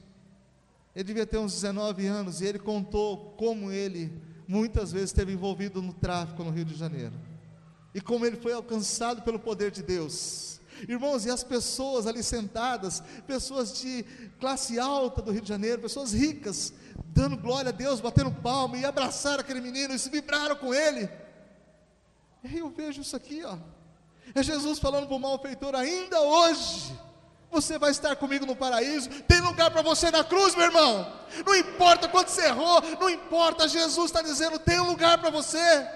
[0.96, 4.10] Ele devia ter uns 19 anos e ele contou como ele
[4.48, 7.12] muitas vezes esteve envolvido no tráfico no Rio de Janeiro.
[7.94, 10.53] E como ele foi alcançado pelo poder de Deus.
[10.88, 14.04] Irmãos, e as pessoas ali sentadas, pessoas de
[14.38, 16.72] classe alta do Rio de Janeiro, pessoas ricas,
[17.06, 21.08] dando glória a Deus, batendo palma e abraçaram aquele menino e se vibraram com ele.
[22.42, 23.56] E eu vejo isso aqui, ó.
[24.34, 26.92] É Jesus falando para o malfeitor: ainda hoje
[27.50, 29.08] você vai estar comigo no paraíso.
[29.22, 31.12] Tem lugar para você na cruz, meu irmão.
[31.46, 33.68] Não importa quanto você errou, não importa.
[33.68, 35.88] Jesus está dizendo: tem um lugar para você.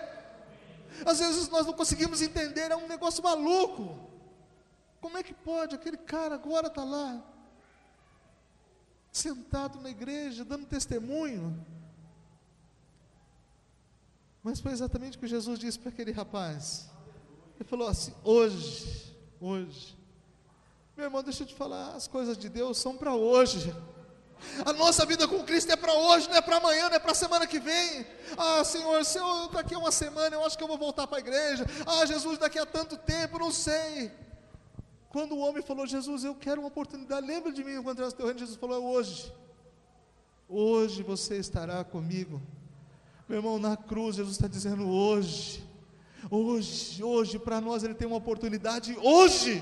[1.04, 4.07] Às vezes nós não conseguimos entender, é um negócio maluco.
[5.00, 5.74] Como é que pode?
[5.74, 7.22] Aquele cara agora está lá,
[9.12, 11.64] sentado na igreja, dando testemunho.
[14.42, 16.88] Mas foi exatamente o que Jesus disse para aquele rapaz.
[17.56, 19.96] Ele falou assim: hoje, hoje.
[20.96, 23.74] Meu irmão, deixa eu te falar, as coisas de Deus são para hoje.
[24.64, 27.12] A nossa vida com Cristo é para hoje, não é para amanhã, não é para
[27.12, 28.06] a semana que vem.
[28.36, 31.18] Ah, Senhor, se eu daqui a uma semana eu acho que eu vou voltar para
[31.18, 31.66] a igreja.
[31.86, 34.12] Ah, Jesus, daqui a tanto tempo, não sei.
[35.18, 38.26] Quando o homem falou, Jesus, eu quero uma oportunidade, lembra de mim enquanto eu teu
[38.26, 39.34] reino, Jesus falou, é hoje.
[40.48, 42.40] Hoje você estará comigo.
[43.28, 45.68] Meu irmão, na cruz, Jesus está dizendo hoje.
[46.30, 49.60] Hoje, hoje, para nós Ele tem uma oportunidade, hoje,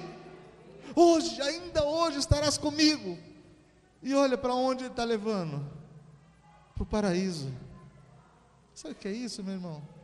[0.95, 3.17] hoje, ainda hoje estarás comigo.
[4.03, 5.67] E olha para onde Ele está levando
[6.75, 7.51] para o paraíso.
[8.75, 9.96] Sabe o que é isso, meu irmão?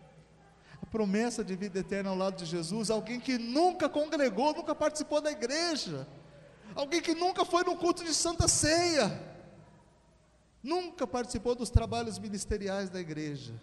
[0.93, 5.33] Promessa de vida eterna ao lado de Jesus, alguém que nunca congregou, nunca participou da
[5.33, 6.07] igreja,
[6.75, 9.21] alguém que nunca foi no culto de Santa Ceia,
[10.63, 13.55] nunca participou dos trabalhos ministeriais da igreja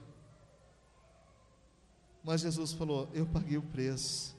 [2.24, 4.36] mas Jesus falou: Eu paguei o preço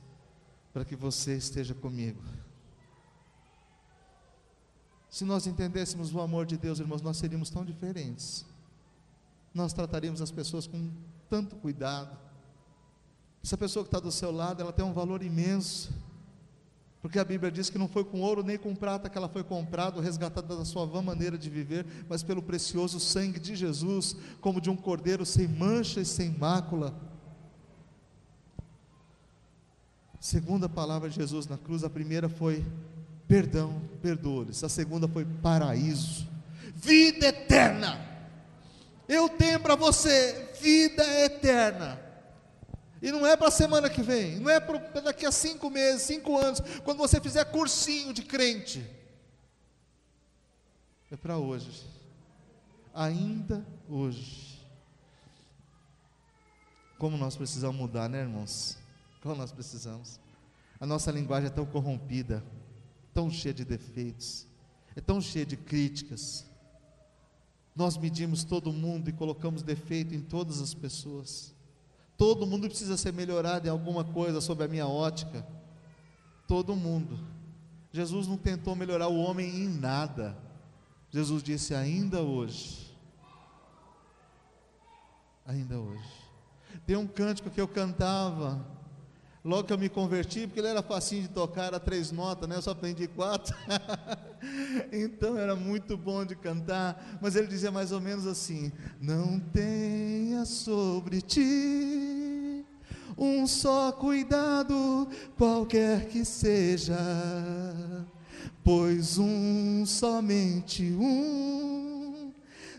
[0.73, 2.23] para que você esteja comigo.
[5.09, 8.47] Se nós entendêssemos o amor de Deus, irmãos, nós seríamos tão diferentes.
[9.53, 10.93] Nós trataríamos as pessoas com
[11.29, 12.17] tanto cuidado.
[13.43, 15.91] Essa pessoa que está do seu lado, ela tem um valor imenso.
[17.01, 19.43] Porque a Bíblia diz que não foi com ouro nem com prata que ela foi
[19.43, 24.61] comprada, resgatada da sua vã maneira de viver, mas pelo precioso sangue de Jesus, como
[24.61, 26.95] de um cordeiro sem mancha e sem mácula.
[30.21, 32.63] Segunda palavra de Jesus na cruz, a primeira foi
[33.27, 34.63] perdão, perdoa-lhes.
[34.63, 36.29] A segunda foi paraíso,
[36.75, 37.99] vida eterna.
[39.09, 42.10] Eu tenho para você vida eterna.
[43.03, 46.03] E não é para a semana que vem, não é para daqui a cinco meses,
[46.03, 48.87] cinco anos, quando você fizer cursinho de crente.
[51.11, 51.87] É para hoje,
[52.95, 54.61] ainda hoje.
[56.99, 58.77] Como nós precisamos mudar, né, irmãos?
[59.23, 60.21] Como nós precisamos.
[60.79, 62.45] A nossa linguagem é tão corrompida,
[63.15, 64.47] tão cheia de defeitos,
[64.95, 66.45] é tão cheia de críticas.
[67.75, 71.55] Nós medimos todo mundo e colocamos defeito em todas as pessoas.
[72.21, 75.43] Todo mundo precisa ser melhorado em alguma coisa sobre a minha ótica.
[76.47, 77.19] Todo mundo.
[77.91, 80.37] Jesus não tentou melhorar o homem em nada.
[81.09, 82.95] Jesus disse: ainda hoje.
[85.47, 86.13] Ainda hoje.
[86.87, 88.67] Tem um cântico que eu cantava
[89.43, 92.57] Logo que eu me converti, porque ele era facinho de tocar, era três notas, né?
[92.57, 93.57] Eu só aprendi quatro.
[94.93, 97.19] então era muito bom de cantar.
[97.23, 102.67] Mas ele dizia mais ou menos assim: Não tenha sobre ti
[103.17, 106.97] um só cuidado, qualquer que seja,
[108.63, 112.31] pois um, somente um,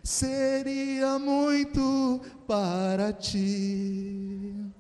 [0.03, 4.70] seria muito para ti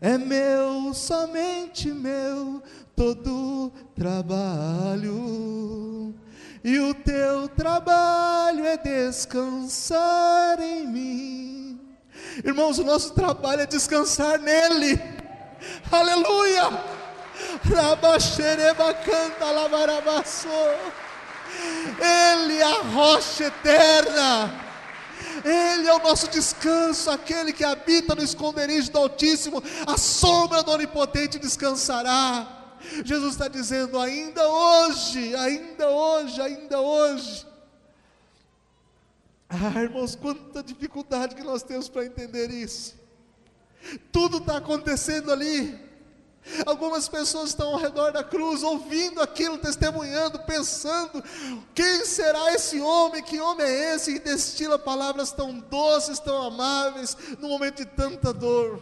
[0.00, 2.62] é meu, somente meu,
[2.96, 6.14] todo trabalho.
[6.62, 11.50] E o teu trabalho é descansar em mim,
[12.44, 15.00] Irmãos, o nosso trabalho é descansar nele.
[15.90, 16.70] Aleluia!
[17.74, 20.48] Rabaxereba canta lavarabaçô.
[21.98, 24.69] Ele é a rocha eterna.
[25.44, 30.72] Ele é o nosso descanso, aquele que habita no esconderijo do Altíssimo, a sombra do
[30.72, 32.76] Onipotente descansará.
[33.04, 37.46] Jesus está dizendo: ainda hoje, ainda hoje, ainda hoje.
[39.48, 42.94] Ah, irmãos, quanta dificuldade que nós temos para entender isso.
[44.12, 45.89] Tudo está acontecendo ali.
[46.66, 51.22] Algumas pessoas estão ao redor da cruz, ouvindo aquilo, testemunhando, pensando:
[51.74, 53.22] quem será esse homem?
[53.22, 58.32] Que homem é esse que destila palavras tão doces, tão amáveis, no momento de tanta
[58.32, 58.80] dor?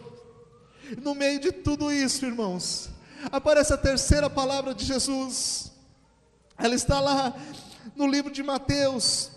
[1.01, 2.89] No meio de tudo isso, irmãos,
[3.31, 5.71] aparece a terceira palavra de Jesus.
[6.57, 7.33] Ela está lá
[7.95, 9.31] no livro de Mateus,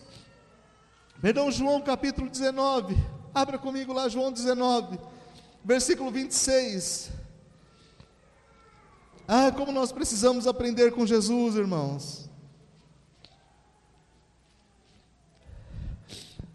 [1.20, 2.96] perdão, João capítulo 19.
[3.34, 4.98] Abra comigo lá, João 19,
[5.64, 7.21] versículo 26.
[9.34, 12.28] Ah, como nós precisamos aprender com Jesus, irmãos.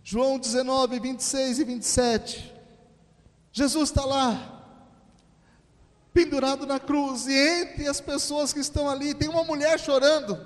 [0.03, 2.53] João 19, 26 e 27.
[3.51, 4.63] Jesus está lá,
[6.13, 10.37] pendurado na cruz, e entre as pessoas que estão ali, tem uma mulher chorando.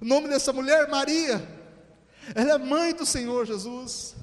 [0.00, 1.40] O nome dessa mulher, Maria.
[2.34, 4.16] Ela é mãe do Senhor Jesus.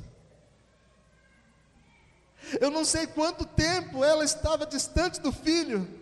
[2.60, 5.99] Eu não sei quanto tempo ela estava distante do filho.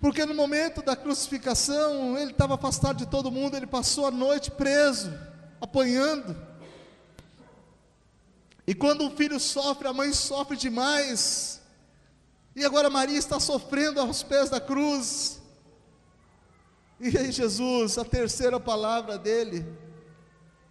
[0.00, 4.50] Porque no momento da crucificação, ele estava afastado de todo mundo, ele passou a noite
[4.50, 5.12] preso,
[5.60, 6.36] apanhando.
[8.66, 11.62] E quando o filho sofre, a mãe sofre demais.
[12.54, 15.40] E agora Maria está sofrendo aos pés da cruz.
[16.98, 19.64] E aí Jesus, a terceira palavra dele,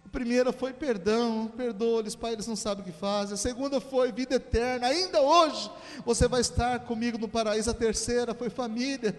[0.06, 3.34] a primeira foi perdão, perdoa-lhes, Pai, eles não sabem o que fazem.
[3.34, 5.68] A segunda foi vida eterna, ainda hoje
[6.04, 7.68] você vai estar comigo no paraíso.
[7.68, 9.18] A terceira foi família.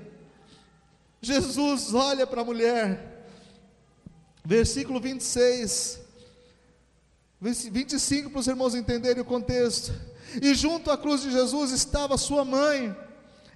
[1.21, 3.27] Jesus olha para a mulher,
[4.45, 5.99] versículo 26,
[7.41, 9.91] 25 para os irmãos entenderem o contexto.
[10.41, 12.95] E junto à cruz de Jesus estava sua mãe,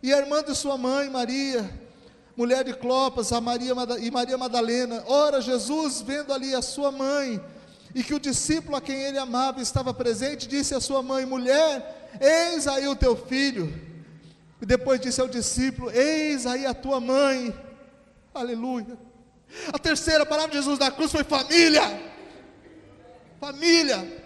[0.03, 1.90] e a irmã de sua mãe, Maria
[2.35, 5.03] mulher de Clopas, a Maria e Maria Madalena.
[5.07, 7.41] Ora, Jesus, vendo ali a sua mãe,
[7.93, 12.09] e que o discípulo a quem ele amava estava presente, disse à sua mãe: Mulher,
[12.19, 13.73] eis aí o teu filho.
[14.61, 17.53] E depois disse ao discípulo: Eis aí a tua mãe.
[18.33, 18.97] Aleluia.
[19.73, 21.81] A terceira palavra de Jesus na cruz foi família.
[23.39, 24.21] Família.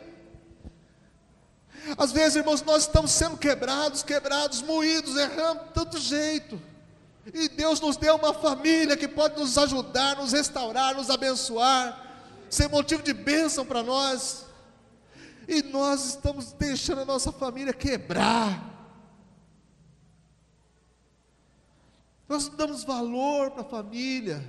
[1.97, 6.59] Às vezes, irmãos, nós estamos sendo quebrados, quebrados, moídos, errando de tanto jeito.
[7.33, 12.69] E Deus nos deu uma família que pode nos ajudar, nos restaurar, nos abençoar, ser
[12.69, 14.45] motivo de bênção para nós.
[15.47, 18.73] E nós estamos deixando a nossa família quebrar.
[22.27, 24.43] Nós não damos valor para a família.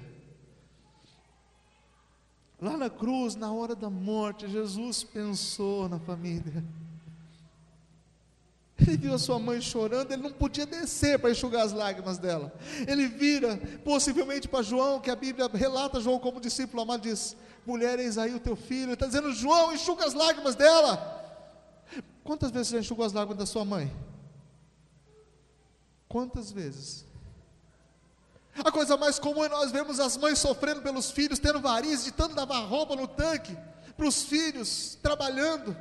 [2.61, 6.65] Lá na cruz, na hora da morte, Jesus pensou na família.
[8.79, 12.53] Ele viu a sua mãe chorando, ele não podia descer para enxugar as lágrimas dela.
[12.87, 17.35] Ele vira, possivelmente para João, que a Bíblia relata João como discípulo amado, diz:
[17.65, 18.85] Mulher, eis aí o teu filho.
[18.85, 21.15] Ele está dizendo: João, enxuga as lágrimas dela.
[22.23, 23.91] Quantas vezes você enxugou as lágrimas da sua mãe?
[26.07, 27.07] Quantas vezes?
[28.63, 32.13] A coisa mais comum é nós vermos as mães sofrendo pelos filhos, tendo varizes, de
[32.13, 33.57] tanto lavar roupa no tanque,
[33.97, 35.77] para os filhos, trabalhando,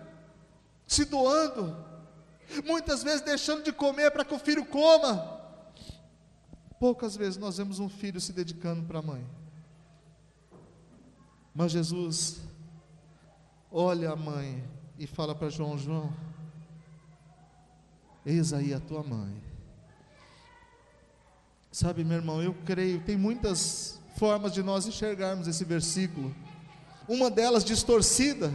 [0.88, 1.94] se doando
[2.65, 5.41] muitas vezes deixando de comer para que o filho coma.
[6.79, 9.25] Poucas vezes nós vemos um filho se dedicando para a mãe.
[11.53, 12.41] Mas Jesus
[13.71, 14.63] olha a mãe
[14.99, 16.13] e fala para João: João,
[18.25, 19.41] eis aí a tua mãe.
[21.71, 26.34] Sabe, meu irmão, eu creio, tem muitas formas de nós enxergarmos esse versículo.
[27.08, 28.51] Uma delas distorcida,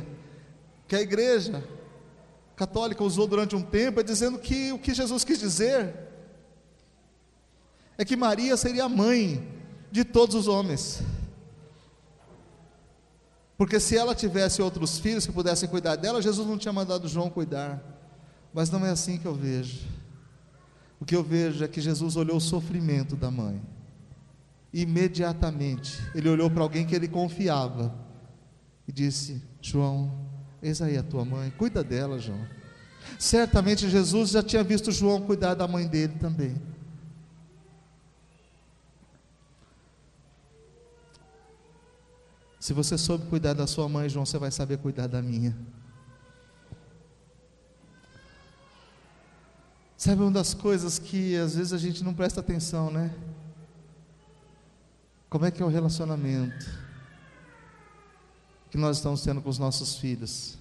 [0.89, 1.63] que a igreja
[2.61, 5.95] católica usou durante um tempo, é dizendo que o que Jesus quis dizer
[7.97, 9.49] é que Maria seria a mãe
[9.91, 11.03] de todos os homens.
[13.57, 17.31] Porque se ela tivesse outros filhos que pudessem cuidar dela, Jesus não tinha mandado João
[17.31, 17.83] cuidar.
[18.53, 19.87] Mas não é assim que eu vejo.
[21.01, 23.59] O que eu vejo é que Jesus olhou o sofrimento da mãe.
[24.71, 27.95] Imediatamente, ele olhou para alguém que ele confiava
[28.87, 30.30] e disse: João,
[30.63, 32.47] Eis aí a tua mãe, cuida dela, João.
[33.19, 36.61] Certamente Jesus já tinha visto João cuidar da mãe dele também.
[42.59, 45.57] Se você soube cuidar da sua mãe, João, você vai saber cuidar da minha.
[49.97, 53.15] Sabe uma das coisas que às vezes a gente não presta atenção, né?
[55.29, 56.90] Como é que é o relacionamento?
[58.71, 60.59] Que nós estamos tendo com os nossos filhos?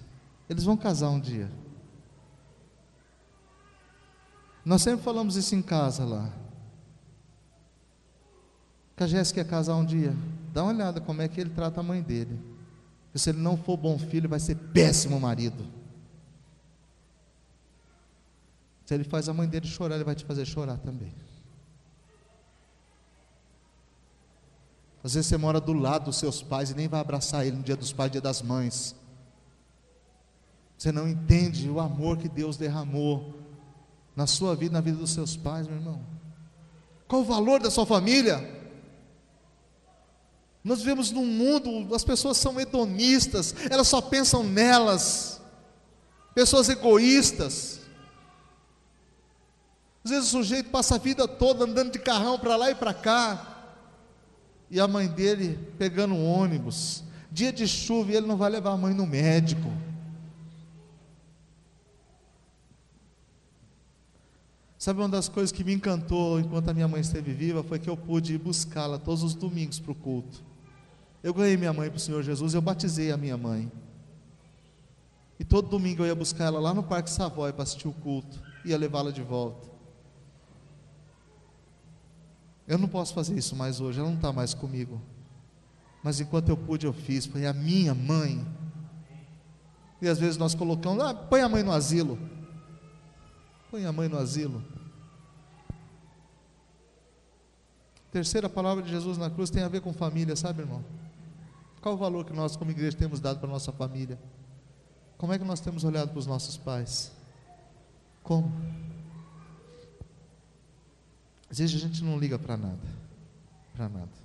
[0.48, 1.50] Eles vão casar um dia.
[4.64, 6.30] Nós sempre falamos isso em casa lá.
[8.96, 10.14] Que a Jéssica quer casar um dia.
[10.52, 12.38] Dá uma olhada como é que ele trata a mãe dele.
[13.04, 15.64] Porque se ele não for bom filho, vai ser péssimo marido.
[18.84, 21.12] Se ele faz a mãe dele chorar, ele vai te fazer chorar também.
[25.02, 27.62] Às vezes você mora do lado dos seus pais e nem vai abraçar ele no
[27.62, 28.94] dia dos pais, dia das mães.
[30.76, 33.34] Você não entende o amor que Deus derramou
[34.14, 36.00] na sua vida, na vida dos seus pais, meu irmão.
[37.08, 38.58] Qual o valor da sua família?
[40.62, 45.40] Nós vivemos num mundo, as pessoas são hedonistas, elas só pensam nelas,
[46.34, 47.80] pessoas egoístas.
[50.04, 52.92] Às vezes o sujeito passa a vida toda andando de carrão para lá e para
[52.92, 53.49] cá,
[54.70, 58.72] e a mãe dele pegando um ônibus, dia de chuva, e ele não vai levar
[58.72, 59.70] a mãe no médico.
[64.78, 67.90] Sabe uma das coisas que me encantou enquanto a minha mãe esteve viva foi que
[67.90, 70.42] eu pude ir buscá-la todos os domingos para o culto.
[71.22, 73.70] Eu ganhei minha mãe para o Senhor Jesus, eu batizei a minha mãe.
[75.38, 78.40] E todo domingo eu ia buscar ela lá no Parque Savoy para assistir o culto,
[78.64, 79.69] ia levá-la de volta.
[82.70, 85.02] Eu não posso fazer isso mais hoje, ela não está mais comigo.
[86.04, 87.26] Mas enquanto eu pude, eu fiz.
[87.26, 88.46] Foi a minha mãe.
[90.00, 92.16] E às vezes nós colocamos, ah, põe a mãe no asilo.
[93.72, 94.62] Põe a mãe no asilo.
[98.12, 100.84] Terceira palavra de Jesus na cruz tem a ver com família, sabe, irmão?
[101.80, 104.16] Qual o valor que nós, como igreja, temos dado para a nossa família?
[105.18, 107.10] Como é que nós temos olhado para os nossos pais?
[108.22, 108.48] Como?
[111.50, 112.78] Às vezes a gente não liga para nada.
[113.74, 114.20] Para nada.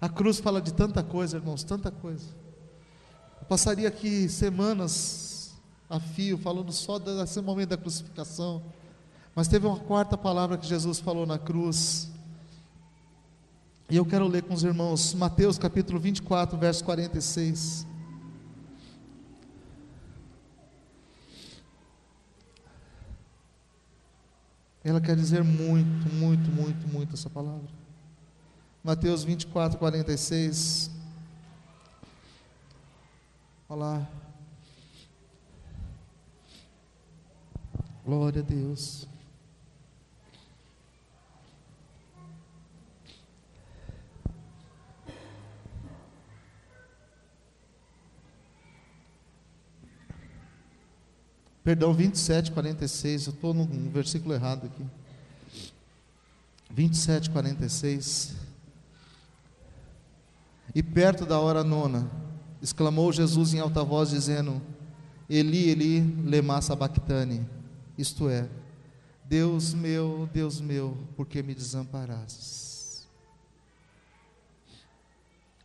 [0.00, 2.26] A cruz fala de tanta coisa, irmãos, tanta coisa.
[3.40, 5.52] Eu passaria aqui semanas
[5.88, 8.62] a fio falando só desse momento da crucificação.
[9.34, 12.10] Mas teve uma quarta palavra que Jesus falou na cruz.
[13.90, 17.89] E eu quero ler com os irmãos Mateus capítulo 24, verso 46.
[24.82, 27.68] Ela quer dizer muito, muito, muito, muito essa palavra.
[28.82, 30.90] Mateus 24, 46.
[33.68, 34.08] Olha lá.
[38.04, 39.09] Glória a Deus.
[51.62, 53.26] Perdão, 27, 46.
[53.26, 54.84] Eu estou no, versículo errado aqui.
[56.70, 58.34] 27, 46.
[60.74, 62.10] E perto da hora nona,
[62.62, 64.62] exclamou Jesus em alta voz, dizendo:
[65.28, 67.46] Eli, Eli, lema sabachthani.
[67.98, 68.48] Isto é,
[69.24, 73.06] Deus meu, Deus meu, por que me desamparastes?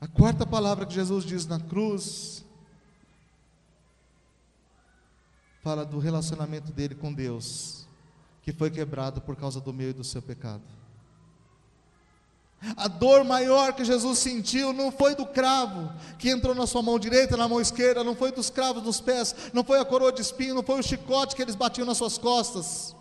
[0.02, 2.46] A quarta palavra que Jesus diz na cruz
[5.66, 7.88] fala do relacionamento dele com Deus,
[8.44, 10.62] que foi quebrado por causa do meu e do seu pecado.
[12.78, 17.00] A dor maior que Jesus sentiu não foi do cravo que entrou na sua mão
[17.00, 20.22] direita, na mão esquerda, não foi dos cravos nos pés, não foi a coroa de
[20.22, 22.96] espinho, não foi o chicote que eles batiam nas suas costas.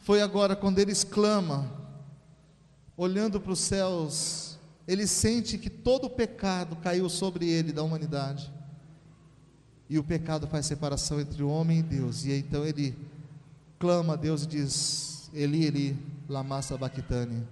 [0.00, 1.72] Foi agora quando ele exclama,
[2.94, 8.59] olhando para os céus, ele sente que todo o pecado caiu sobre ele da humanidade.
[9.90, 12.24] E o pecado faz separação entre o homem e Deus.
[12.24, 12.96] E então ele
[13.76, 17.44] clama a Deus e diz: Eli, Eli, lama sabachthani.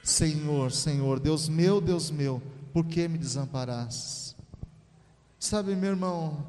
[0.00, 2.40] Senhor, Senhor, Deus meu, Deus meu,
[2.72, 4.36] por que me desamparaste?
[5.36, 6.46] Sabe, meu irmão,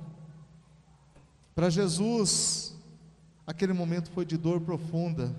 [1.55, 2.75] para Jesus,
[3.47, 5.35] aquele momento foi de dor profunda.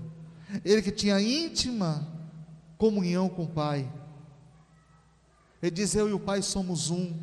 [0.64, 2.04] Ele que tinha íntima
[2.76, 3.88] comunhão com o Pai.
[5.62, 7.14] Ele diz: Eu e o Pai somos um.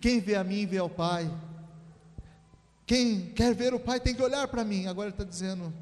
[0.00, 1.30] Quem vê a mim, vê ao Pai.
[2.88, 4.86] Quem quer ver o Pai tem que olhar para mim.
[4.86, 5.72] Agora ele está dizendo: Eu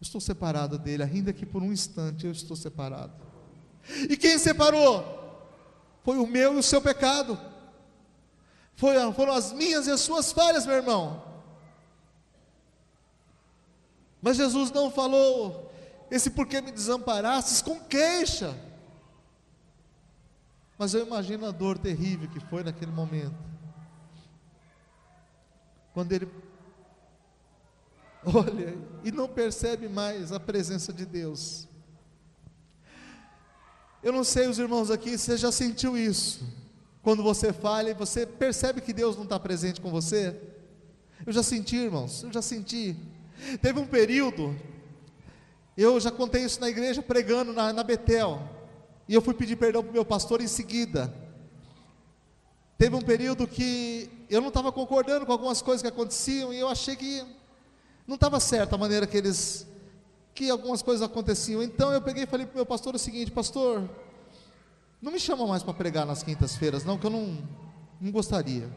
[0.00, 3.12] estou separado dele, ainda que por um instante eu estou separado.
[4.08, 5.04] E quem separou?
[6.04, 7.36] Foi o meu e o seu pecado.
[8.76, 11.24] Foi, foram as minhas e as suas falhas, meu irmão.
[14.22, 15.72] Mas Jesus não falou
[16.08, 18.56] esse porquê me desamparastes com queixa.
[20.78, 23.53] Mas eu imagino a dor terrível que foi naquele momento.
[25.94, 26.28] Quando ele
[28.26, 31.68] olha e não percebe mais a presença de Deus.
[34.02, 36.46] Eu não sei, os irmãos aqui, você já sentiu isso?
[37.00, 40.38] Quando você falha e você percebe que Deus não está presente com você?
[41.24, 42.96] Eu já senti, irmãos, eu já senti.
[43.62, 44.54] Teve um período,
[45.76, 48.42] eu já contei isso na igreja pregando na, na Betel,
[49.08, 51.23] e eu fui pedir perdão para o meu pastor em seguida.
[52.76, 56.68] Teve um período que eu não estava concordando com algumas coisas que aconteciam e eu
[56.68, 57.24] achei que
[58.06, 59.66] não estava certo a maneira que eles,
[60.34, 61.62] que algumas coisas aconteciam.
[61.62, 63.88] Então eu peguei e falei para o meu pastor o seguinte: Pastor,
[65.00, 67.38] não me chama mais para pregar nas quintas-feiras, não, que eu não,
[68.00, 68.68] não gostaria.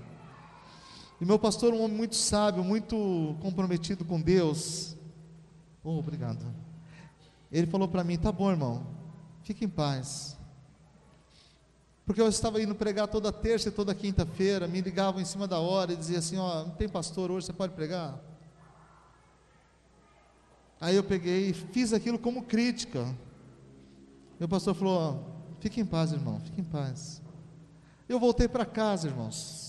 [1.19, 4.95] E meu pastor, um homem muito sábio, muito comprometido com Deus,
[5.83, 6.45] oh, obrigado.
[7.51, 8.85] Ele falou para mim: Tá bom, irmão,
[9.41, 10.36] fique em paz.
[12.07, 15.59] Porque eu estava indo pregar toda terça e toda quinta-feira, me ligavam em cima da
[15.59, 18.17] hora e diziam assim: Ó, não tem pastor hoje, você pode pregar?
[20.79, 23.13] Aí eu peguei e fiz aquilo como crítica.
[24.39, 27.21] Meu pastor falou: ó, fique em paz, irmão, fique em paz.
[28.07, 29.66] Eu voltei para casa, irmãos.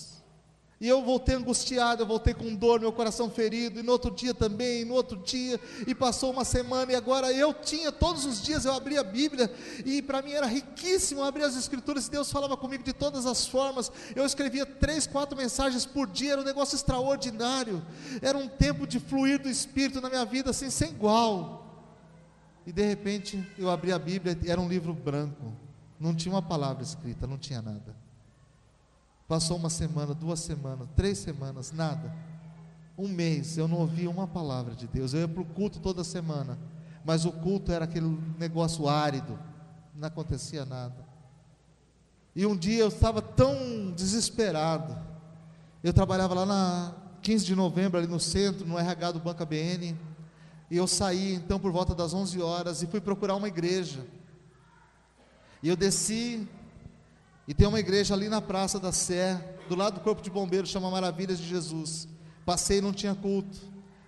[0.80, 4.32] E eu voltei angustiado, eu voltei com dor, meu coração ferido, e no outro dia
[4.32, 5.58] também, e no outro dia,
[5.88, 9.52] e passou uma semana, e agora eu tinha, todos os dias eu abria a Bíblia,
[9.84, 13.44] e para mim era riquíssimo abrir as Escrituras, e Deus falava comigo de todas as
[13.44, 17.84] formas, eu escrevia três, quatro mensagens por dia, era um negócio extraordinário,
[18.22, 21.66] era um tempo de fluir do Espírito na minha vida, assim, sem igual.
[22.64, 25.52] E de repente eu abri a Bíblia, era um livro branco,
[25.98, 28.07] não tinha uma palavra escrita, não tinha nada.
[29.28, 32.10] Passou uma semana, duas semanas, três semanas, nada.
[32.96, 35.12] Um mês, eu não ouvia uma palavra de Deus.
[35.12, 36.58] Eu ia para o culto toda semana,
[37.04, 39.38] mas o culto era aquele negócio árido,
[39.94, 41.06] não acontecia nada.
[42.34, 44.96] E um dia eu estava tão desesperado.
[45.84, 49.94] Eu trabalhava lá na 15 de novembro, ali no centro, no RH do Banco ABN.
[50.70, 54.06] E eu saí então por volta das 11 horas e fui procurar uma igreja.
[55.62, 56.48] E eu desci
[57.48, 60.68] e tem uma igreja ali na Praça da Sé, do lado do Corpo de Bombeiros,
[60.68, 62.06] chama Maravilhas de Jesus.
[62.44, 63.56] Passei e não tinha culto.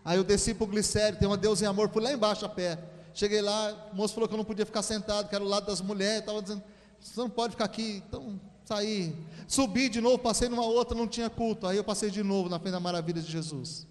[0.05, 2.51] Aí eu desci para o glicério, tem uma Deus em amor, fui lá embaixo a
[2.51, 2.79] pé.
[3.15, 5.65] Cheguei lá, o moço falou que eu não podia ficar sentado, que era o lado
[5.65, 6.63] das mulheres, estava dizendo,
[7.01, 8.03] você não pode ficar aqui.
[8.07, 9.17] Então, saí.
[9.49, 11.67] Subi de novo, passei numa outra, não tinha culto.
[11.67, 13.87] Aí eu passei de novo na frente da Maravilhas de Jesus.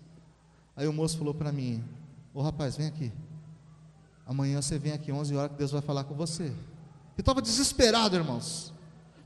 [0.76, 1.84] Aí o moço falou para mim,
[2.36, 3.12] ô rapaz, vem aqui.
[4.28, 6.54] Amanhã você vem aqui 11 horas que Deus vai falar com você.
[7.18, 8.78] Eu estava desesperado, irmãos.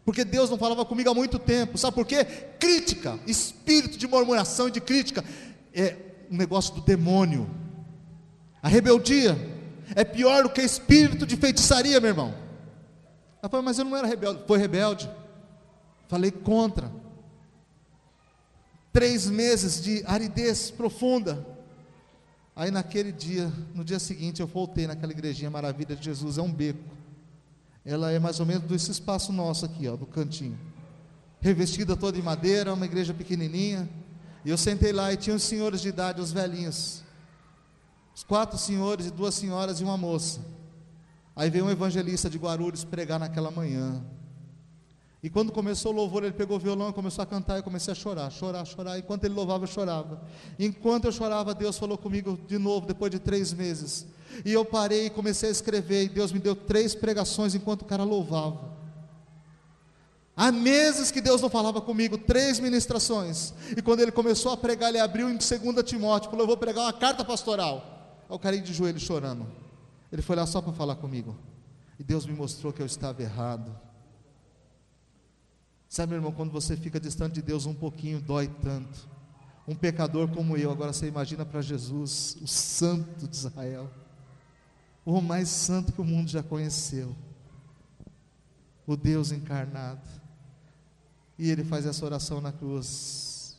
[0.05, 1.77] Porque Deus não falava comigo há muito tempo.
[1.77, 2.25] Sabe por quê?
[2.59, 5.23] Crítica, espírito de murmuração e de crítica
[5.73, 5.95] é
[6.29, 7.49] um negócio do demônio.
[8.61, 9.37] A rebeldia
[9.95, 12.33] é pior do que espírito de feitiçaria, meu irmão.
[13.41, 14.43] Ela falou, mas eu não era rebelde.
[14.45, 15.09] Foi rebelde.
[16.07, 16.91] Falei contra.
[18.91, 21.45] Três meses de aridez profunda.
[22.55, 26.51] Aí naquele dia, no dia seguinte, eu voltei naquela igrejinha maravilha de Jesus, é um
[26.51, 26.92] beco
[27.85, 30.57] ela é mais ou menos desse espaço nosso aqui, ó, do cantinho.
[31.41, 33.89] Revestida toda em madeira, uma igreja pequenininha.
[34.45, 37.03] E eu sentei lá e tinha os senhores de idade, os velhinhos.
[38.15, 40.39] Os quatro senhores e duas senhoras e uma moça.
[41.35, 44.01] Aí veio um evangelista de Guarulhos pregar naquela manhã.
[45.21, 47.55] E quando começou o louvor, ele pegou o violão e começou a cantar.
[47.55, 48.99] E eu comecei a chorar, chorar, chorar.
[48.99, 50.21] Enquanto ele louvava, eu chorava.
[50.59, 54.05] Enquanto eu chorava, Deus falou comigo de novo, depois de três meses.
[54.45, 57.85] E eu parei e comecei a escrever, e Deus me deu três pregações enquanto o
[57.85, 58.73] cara louvava.
[60.35, 63.53] Há meses que Deus não falava comigo, três ministrações.
[63.77, 65.49] E quando ele começou a pregar, ele abriu em 2
[65.85, 68.25] Timóteo, falou: Eu vou pregar uma carta pastoral.
[68.27, 69.45] Aí o cara de joelho chorando.
[70.11, 71.37] Ele foi lá só para falar comigo.
[71.99, 73.75] E Deus me mostrou que eu estava errado.
[75.87, 79.07] Sabe, meu irmão, quando você fica distante de Deus um pouquinho, dói tanto.
[79.67, 83.89] Um pecador como eu, agora você imagina para Jesus, o Santo de Israel
[85.05, 87.15] o mais santo que o mundo já conheceu,
[88.85, 90.07] o Deus encarnado.
[91.37, 93.57] E ele faz essa oração na cruz: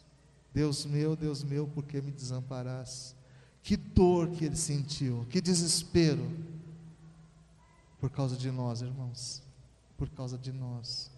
[0.53, 3.14] Deus meu, Deus meu, por que me desamparaste?
[3.62, 6.30] Que dor que ele sentiu, que desespero,
[7.99, 9.42] por causa de nós, irmãos,
[9.97, 11.11] por causa de nós.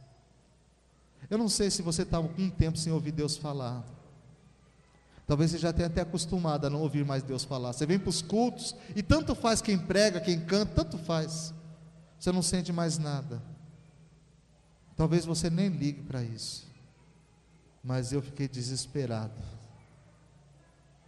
[1.28, 3.84] Eu não sei se você está algum tempo sem ouvir Deus falar.
[5.26, 7.72] Talvez você já tenha até acostumado a não ouvir mais Deus falar.
[7.72, 11.52] Você vem para os cultos e tanto faz quem prega, quem canta, tanto faz.
[12.18, 13.42] Você não sente mais nada.
[14.96, 16.66] Talvez você nem ligue para isso.
[17.82, 19.34] Mas eu fiquei desesperado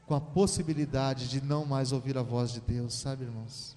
[0.07, 3.77] com a possibilidade de não mais ouvir a voz de Deus, sabe, irmãos?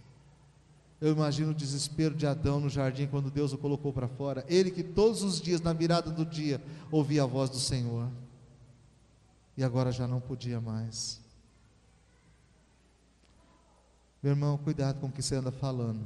[1.00, 4.46] Eu imagino o desespero de Adão no jardim quando Deus o colocou para fora.
[4.48, 8.08] Ele que todos os dias, na virada do dia, ouvia a voz do Senhor.
[9.62, 11.22] E agora já não podia mais.
[14.24, 16.04] Meu irmão, cuidado com o que você anda falando.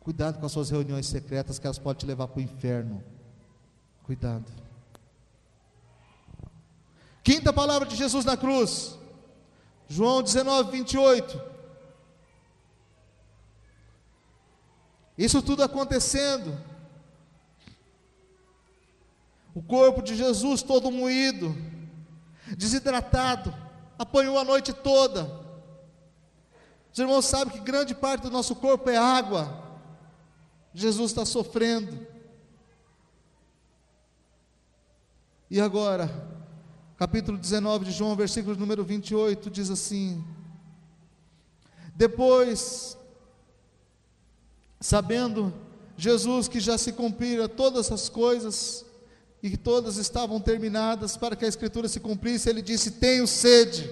[0.00, 3.04] Cuidado com as suas reuniões secretas, que elas podem te levar para o inferno.
[4.04, 4.50] Cuidado.
[7.22, 8.98] Quinta palavra de Jesus na cruz,
[9.86, 11.38] João 19, 28.
[15.18, 16.58] Isso tudo acontecendo.
[19.54, 21.54] O corpo de Jesus todo moído,
[22.56, 23.54] desidratado,
[23.98, 25.30] apanhou a noite toda.
[26.92, 29.62] Os irmãos sabem que grande parte do nosso corpo é água.
[30.74, 32.06] Jesus está sofrendo.
[35.50, 36.10] E agora,
[36.96, 40.24] capítulo 19 de João, versículo número 28, diz assim:
[41.94, 42.96] Depois,
[44.80, 45.52] sabendo
[45.96, 48.84] Jesus que já se cumpriram todas as coisas,
[49.42, 53.90] e que todas estavam terminadas para que a escritura se cumprisse, ele disse: Tenho sede.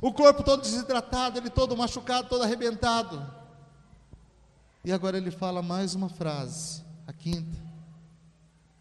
[0.00, 3.34] O corpo todo desidratado, ele todo machucado, todo arrebentado.
[4.84, 7.58] E agora ele fala mais uma frase, a quinta.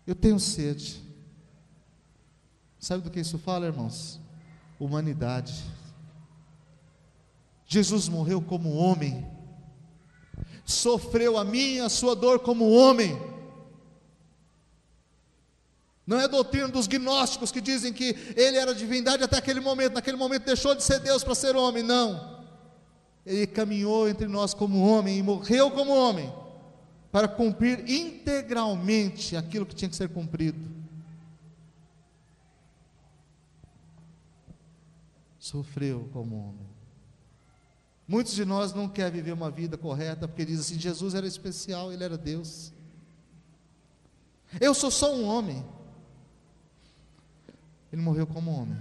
[0.05, 1.01] Eu tenho sede.
[2.77, 4.19] Sabe do que isso fala, irmãos?
[4.77, 5.63] Humanidade.
[7.65, 9.25] Jesus morreu como homem
[10.65, 13.15] sofreu a minha, a sua dor como homem.
[16.05, 20.17] Não é doutrina dos gnósticos que dizem que ele era divindade até aquele momento, naquele
[20.17, 21.81] momento deixou de ser Deus para ser homem.
[21.81, 22.43] Não.
[23.25, 26.31] Ele caminhou entre nós como homem e morreu como homem,
[27.11, 30.59] para cumprir integralmente aquilo que tinha que ser cumprido.
[35.39, 36.64] Sofreu como homem.
[38.07, 41.91] Muitos de nós não querem viver uma vida correta porque dizem assim: Jesus era especial,
[41.91, 42.71] ele era Deus.
[44.59, 45.65] Eu sou só um homem.
[47.91, 48.77] Ele morreu como homem.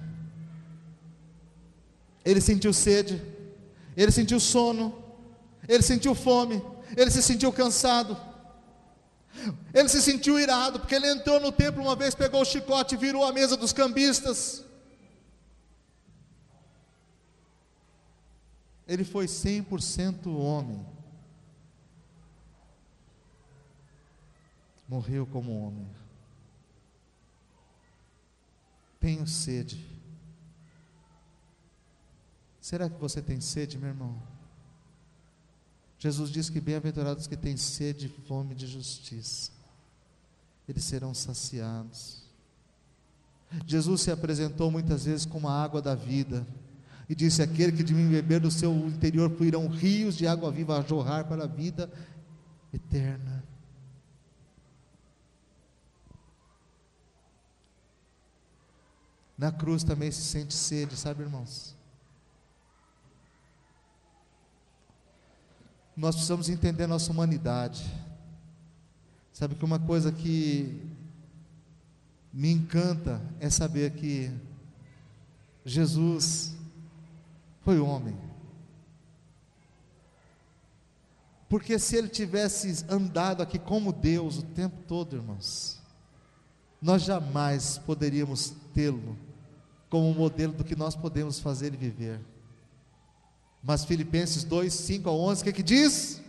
[2.25, 3.22] Ele sentiu sede,
[3.97, 4.95] ele sentiu sono,
[5.68, 6.62] ele sentiu fome,
[6.97, 8.16] ele se sentiu cansado.
[9.72, 12.99] Ele se sentiu irado, porque ele entrou no templo uma vez, pegou o chicote e
[12.99, 14.64] virou a mesa dos cambistas.
[18.87, 20.85] Ele foi 100% homem.
[24.89, 25.89] Morreu como homem.
[29.01, 29.85] Tenho sede.
[32.61, 34.22] Será que você tem sede, meu irmão?
[35.99, 39.51] Jesus diz que bem-aventurados que têm sede e fome de justiça,
[40.68, 42.22] eles serão saciados.
[43.66, 46.47] Jesus se apresentou muitas vezes como a água da vida
[47.09, 50.78] e disse: Aquele que de mim beber do seu interior fluirão rios de água viva
[50.78, 51.90] a jorrar para a vida
[52.72, 53.44] eterna.
[59.36, 61.74] Na cruz também se sente sede, sabe, irmãos?
[65.96, 67.84] Nós precisamos entender nossa humanidade.
[69.32, 70.80] Sabe que uma coisa que
[72.32, 74.32] me encanta é saber que
[75.64, 76.55] Jesus
[77.64, 78.16] foi homem.
[81.48, 85.80] Porque se ele tivesse andado aqui como Deus o tempo todo, irmãos,
[86.80, 89.16] nós jamais poderíamos tê-lo
[89.88, 92.20] como modelo do que nós podemos fazer e viver.
[93.62, 96.20] Mas Filipenses 2, 5 a 11, o que, é que diz?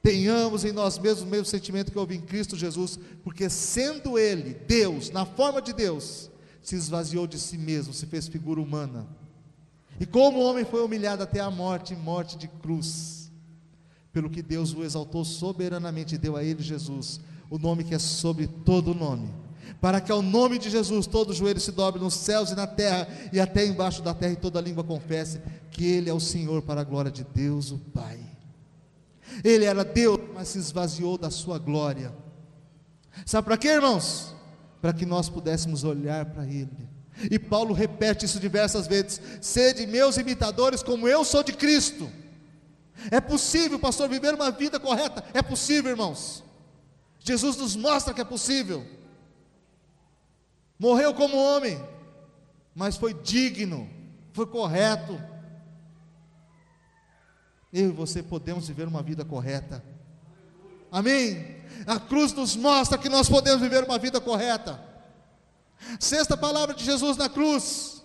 [0.00, 4.54] Tenhamos em nós mesmos o mesmo sentimento que houve em Cristo Jesus, porque sendo Ele,
[4.54, 6.30] Deus, na forma de Deus,
[6.62, 9.06] se esvaziou de si mesmo, se fez figura humana
[10.00, 13.32] e como o homem foi humilhado até a morte, morte de cruz,
[14.12, 17.20] pelo que Deus o exaltou soberanamente e deu a ele Jesus,
[17.50, 19.34] o nome que é sobre todo nome,
[19.80, 23.08] para que ao nome de Jesus todo joelho se dobre nos céus e na terra
[23.32, 25.40] e até embaixo da terra e toda língua confesse
[25.70, 28.20] que ele é o Senhor para a glória de Deus o Pai.
[29.44, 32.14] Ele era Deus, mas se esvaziou da sua glória.
[33.26, 34.34] Sabe para quê, irmãos?
[34.80, 36.97] Para que nós pudéssemos olhar para ele
[37.30, 42.10] e Paulo repete isso diversas vezes: sede meus imitadores, como eu sou de Cristo.
[43.10, 45.24] É possível, pastor, viver uma vida correta?
[45.32, 46.42] É possível, irmãos.
[47.20, 48.84] Jesus nos mostra que é possível.
[50.78, 51.80] Morreu como homem,
[52.74, 53.88] mas foi digno,
[54.32, 55.20] foi correto.
[57.72, 59.84] Eu e você podemos viver uma vida correta.
[60.90, 61.58] Amém?
[61.86, 64.82] A cruz nos mostra que nós podemos viver uma vida correta.
[65.98, 68.02] Sexta palavra de Jesus na cruz.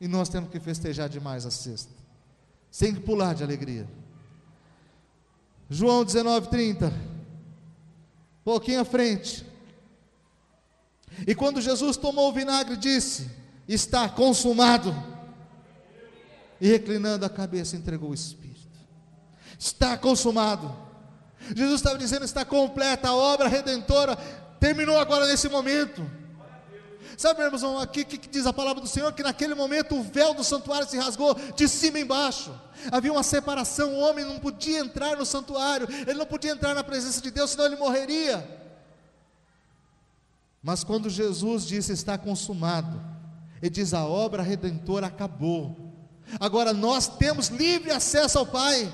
[0.00, 1.92] E nós temos que festejar demais a sexta.
[2.70, 3.88] Sem pular de alegria.
[5.70, 6.92] João 19, 30.
[8.44, 9.46] Pouquinho à frente.
[11.26, 13.30] E quando Jesus tomou o vinagre, disse:
[13.66, 14.94] Está consumado.
[16.60, 18.54] E reclinando a cabeça, entregou o Espírito.
[19.58, 20.74] Está consumado.
[21.54, 24.16] Jesus estava dizendo: Está completa a obra redentora.
[24.60, 26.04] Terminou agora nesse momento.
[27.16, 30.02] Sabe, meu irmão, aqui que, que diz a palavra do Senhor que naquele momento o
[30.02, 32.52] véu do santuário se rasgou de cima embaixo.
[32.90, 36.82] Havia uma separação, o homem não podia entrar no santuário, ele não podia entrar na
[36.82, 38.62] presença de Deus, senão ele morreria.
[40.62, 43.00] Mas quando Jesus disse está consumado,
[43.60, 45.76] ele diz a obra redentora acabou.
[46.40, 48.92] Agora nós temos livre acesso ao Pai.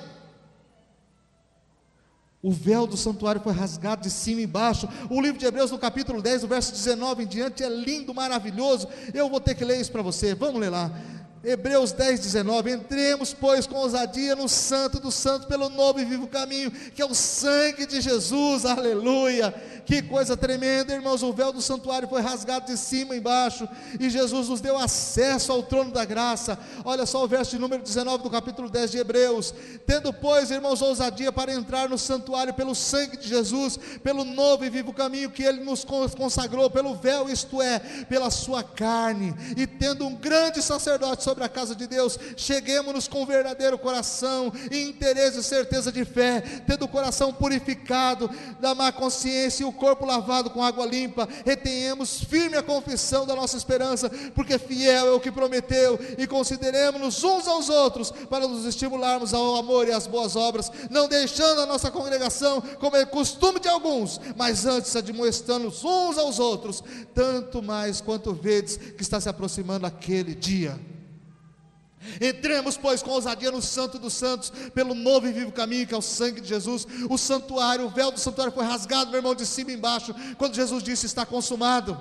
[2.43, 4.88] O véu do santuário foi rasgado de cima e embaixo.
[5.11, 8.88] O livro de Hebreus, no capítulo 10, o verso 19 em diante, é lindo, maravilhoso.
[9.12, 10.34] Eu vou ter que ler isso para você.
[10.34, 10.91] Vamos ler lá.
[11.43, 12.70] Hebreus 10, 19.
[12.70, 17.07] Entremos, pois, com ousadia no Santo dos Santos, pelo novo e vivo caminho, que é
[17.07, 18.66] o sangue de Jesus.
[18.66, 19.55] Aleluia
[19.91, 21.20] que coisa tremenda, irmãos.
[21.20, 23.68] O véu do santuário foi rasgado de cima e embaixo,
[23.99, 26.57] e Jesus nos deu acesso ao trono da graça.
[26.84, 29.53] Olha só o verso de número 19 do capítulo 10 de Hebreus.
[29.84, 34.70] Tendo, pois, irmãos, ousadia para entrar no santuário pelo sangue de Jesus, pelo novo e
[34.70, 40.07] vivo caminho que ele nos consagrou, pelo véu, isto é, pela sua carne, e tendo
[40.07, 45.93] um grande sacerdote sobre a casa de Deus, cheguemos-nos com verdadeiro coração interesse e certeza
[45.93, 48.28] de fé, tendo o coração purificado
[48.59, 53.37] da má consciência e o corpo lavado com água limpa, retenhamos firme a confissão da
[53.37, 58.66] nossa esperança, porque fiel é o que prometeu, e consideremos-nos uns aos outros para nos
[58.66, 63.61] estimularmos ao amor e às boas obras, não deixando a nossa congregação como é costume
[63.61, 66.83] de alguns, mas antes admoestando-nos uns aos outros,
[67.14, 70.89] tanto mais quanto vedes que está se aproximando aquele dia.
[72.20, 75.96] Entremos, pois, com ousadia no Santo dos Santos, pelo novo e vivo caminho que é
[75.96, 76.86] o sangue de Jesus.
[77.11, 80.55] O santuário, o véu do santuário foi rasgado, meu irmão, de cima e embaixo, quando
[80.55, 82.01] Jesus disse: Está consumado.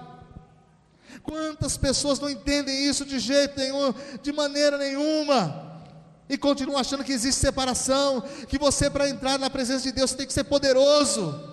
[1.22, 5.84] Quantas pessoas não entendem isso de jeito nenhum, de maneira nenhuma,
[6.30, 10.26] e continuam achando que existe separação, que você, para entrar na presença de Deus, tem
[10.26, 11.44] que ser poderoso.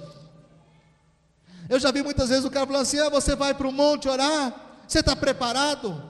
[1.69, 4.09] Eu já vi muitas vezes o cara falando assim: ah, você vai para o monte
[4.09, 4.55] orar,
[4.87, 6.01] você está preparado?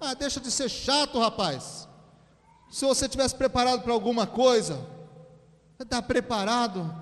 [0.00, 1.83] Ah, deixa de ser chato, rapaz.
[2.70, 4.74] Se você tivesse preparado para alguma coisa,
[5.76, 6.94] você está preparado?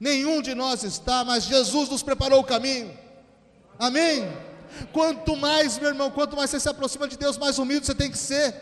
[0.00, 2.96] Nenhum de nós está, mas Jesus nos preparou o caminho.
[3.78, 4.28] Amém?
[4.92, 8.10] Quanto mais, meu irmão, quanto mais você se aproxima de Deus, mais humilde você tem
[8.10, 8.54] que ser.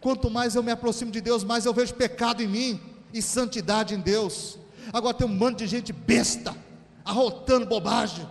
[0.00, 2.80] Quanto mais eu me aproximo de Deus, mais eu vejo pecado em mim
[3.12, 4.58] e santidade em Deus.
[4.92, 6.54] Agora tem um monte de gente besta,
[7.04, 8.28] arrotando bobagem,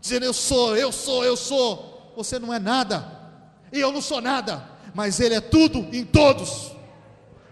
[0.00, 2.12] dizendo eu sou, eu sou, eu sou.
[2.16, 3.04] Você não é nada
[3.72, 6.72] e eu não sou nada, mas Ele é tudo em todos,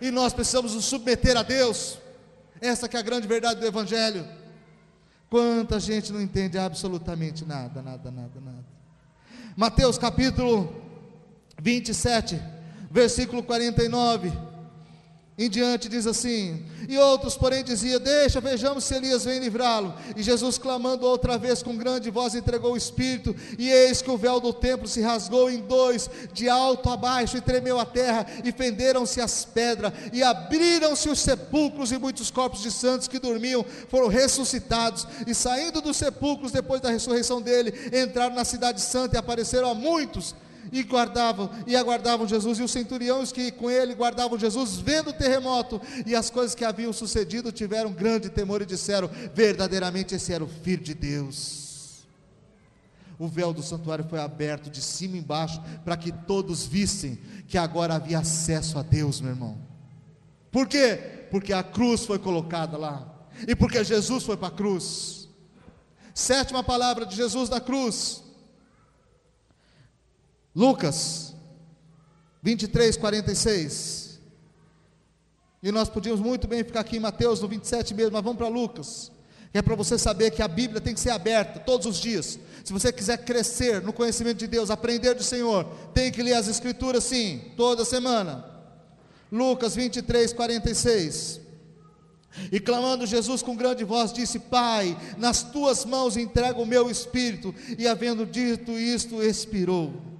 [0.00, 1.98] e nós precisamos nos submeter a Deus,
[2.60, 4.26] essa que é a grande verdade do Evangelho.
[5.28, 8.64] Quanta gente não entende absolutamente nada, nada, nada, nada.
[9.56, 10.74] Mateus capítulo
[11.60, 12.40] 27,
[12.90, 14.51] versículo 49
[15.42, 19.94] em diante diz assim: E outros, porém, diziam: Deixa, vejamos se Elias vem livrá-lo.
[20.16, 23.34] E Jesus, clamando outra vez com grande voz, entregou o Espírito.
[23.58, 27.36] E eis que o véu do templo se rasgou em dois, de alto a baixo,
[27.36, 32.62] e tremeu a terra, e fenderam-se as pedras, e abriram-se os sepulcros, e muitos corpos
[32.62, 35.06] de santos que dormiam foram ressuscitados.
[35.26, 39.74] E saindo dos sepulcros, depois da ressurreição dele, entraram na cidade santa e apareceram a
[39.74, 40.34] muitos
[40.72, 45.12] e guardavam e aguardavam Jesus e os centuriões que com ele guardavam Jesus, vendo o
[45.12, 50.42] terremoto e as coisas que haviam sucedido, tiveram grande temor e disseram: verdadeiramente esse era
[50.42, 51.62] o filho de Deus.
[53.18, 57.58] O véu do santuário foi aberto de cima e embaixo para que todos vissem que
[57.58, 59.58] agora havia acesso a Deus, meu irmão.
[60.50, 61.26] Por quê?
[61.30, 63.06] Porque a cruz foi colocada lá
[63.46, 65.28] e porque Jesus foi para a cruz.
[66.14, 68.21] Sétima palavra de Jesus na cruz.
[70.54, 71.34] Lucas
[72.42, 74.20] 23, 46.
[75.62, 78.48] E nós podíamos muito bem ficar aqui em Mateus no 27 mesmo, mas vamos para
[78.48, 79.12] Lucas.
[79.52, 82.38] Que é para você saber que a Bíblia tem que ser aberta todos os dias.
[82.64, 86.48] Se você quiser crescer no conhecimento de Deus, aprender do Senhor, tem que ler as
[86.48, 88.44] Escrituras sim, toda semana.
[89.30, 91.40] Lucas 23, 46.
[92.50, 97.54] E clamando Jesus com grande voz, disse: Pai, nas tuas mãos entrego o meu espírito.
[97.78, 100.11] E havendo dito isto, expirou.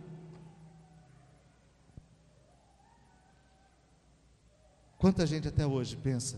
[5.03, 6.36] Quanta gente até hoje pensa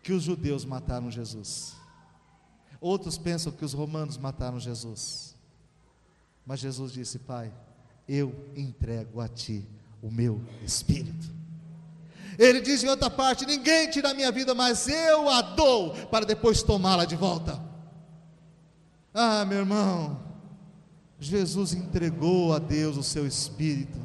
[0.00, 1.74] que os judeus mataram Jesus.
[2.80, 5.34] Outros pensam que os romanos mataram Jesus.
[6.46, 7.52] Mas Jesus disse: Pai,
[8.08, 9.66] eu entrego a ti
[10.00, 11.28] o meu espírito.
[12.38, 16.24] Ele diz em outra parte: Ninguém tira a minha vida, mas eu a dou para
[16.24, 17.60] depois tomá-la de volta.
[19.12, 20.16] Ah, meu irmão,
[21.18, 23.98] Jesus entregou a Deus o seu espírito,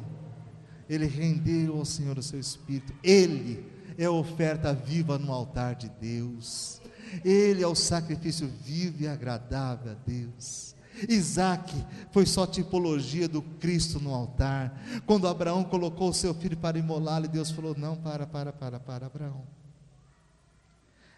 [0.88, 3.64] ele rendeu ao Senhor o seu espírito, ele
[3.98, 6.80] é a oferta viva no altar de Deus,
[7.24, 10.74] ele é o sacrifício vivo e agradável a Deus.
[11.08, 11.74] Isaac
[12.10, 14.80] foi só tipologia do Cristo no altar.
[15.04, 19.06] Quando Abraão colocou o seu filho para imolá-lo, Deus falou: Não, para, para, para, para,
[19.06, 19.42] Abraão.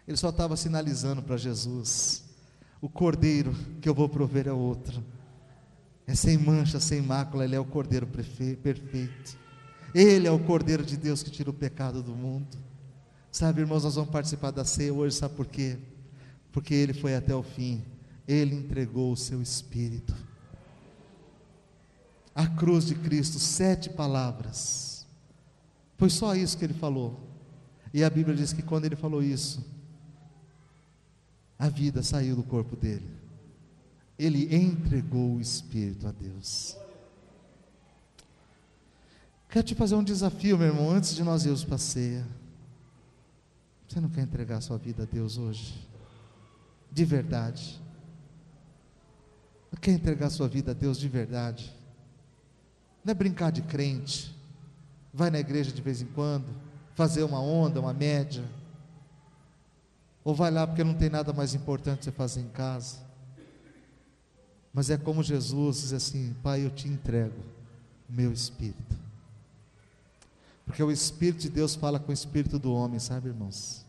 [0.05, 2.23] Ele só estava sinalizando para Jesus:
[2.81, 5.01] O cordeiro que eu vou prover é outro.
[6.05, 9.37] É sem mancha, sem mácula, ele é o cordeiro perfeito.
[9.93, 12.57] Ele é o cordeiro de Deus que tira o pecado do mundo.
[13.31, 15.77] Sabe, irmãos, nós vamos participar da ceia hoje, sabe por quê?
[16.51, 17.83] Porque ele foi até o fim
[18.29, 20.15] ele entregou o seu espírito.
[22.35, 25.07] A cruz de Cristo, sete palavras.
[25.97, 27.19] Foi só isso que ele falou.
[27.91, 29.65] E a Bíblia diz que quando ele falou isso,
[31.57, 33.09] a vida saiu do corpo dele.
[34.17, 36.77] Ele entregou o espírito a Deus.
[39.49, 42.25] Quero te fazer um desafio, meu irmão, antes de nós irmos para a ceia.
[43.87, 45.87] Você não quer entregar sua vida a Deus hoje?
[46.91, 47.81] De verdade.
[49.81, 51.75] Quer entregar sua vida a Deus de verdade?
[53.03, 54.35] Não é brincar de crente,
[55.11, 56.45] vai na igreja de vez em quando,
[56.93, 58.43] fazer uma onda, uma média,
[60.23, 62.97] ou vai lá porque não tem nada mais importante você fazer em casa.
[64.71, 67.41] Mas é como Jesus diz assim: Pai, eu te entrego
[68.07, 69.08] o meu espírito.
[70.69, 73.83] Porque o Espírito de Deus fala com o espírito do homem, sabe, irmãos?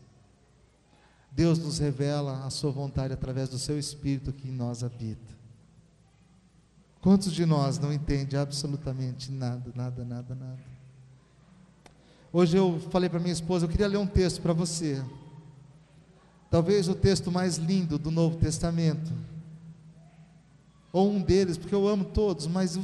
[1.31, 5.31] Deus nos revela a sua vontade através do seu espírito que em nós habita.
[6.99, 10.59] Quantos de nós não entende absolutamente nada, nada, nada, nada?
[12.33, 15.05] Hoje eu falei para minha esposa, eu queria ler um texto para você.
[16.49, 19.13] Talvez o texto mais lindo do Novo Testamento.
[20.91, 22.79] Ou um deles, porque eu amo todos, mas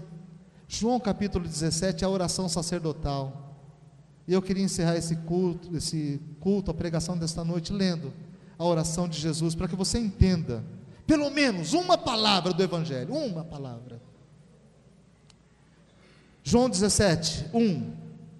[0.67, 3.46] João capítulo 17 é a oração sacerdotal.
[4.27, 8.11] E eu queria encerrar esse culto, esse culto, a pregação desta noite lendo
[8.59, 10.63] a oração de Jesus para que você entenda
[11.05, 14.01] pelo menos uma palavra do evangelho, uma palavra.
[16.43, 17.93] João 17, 1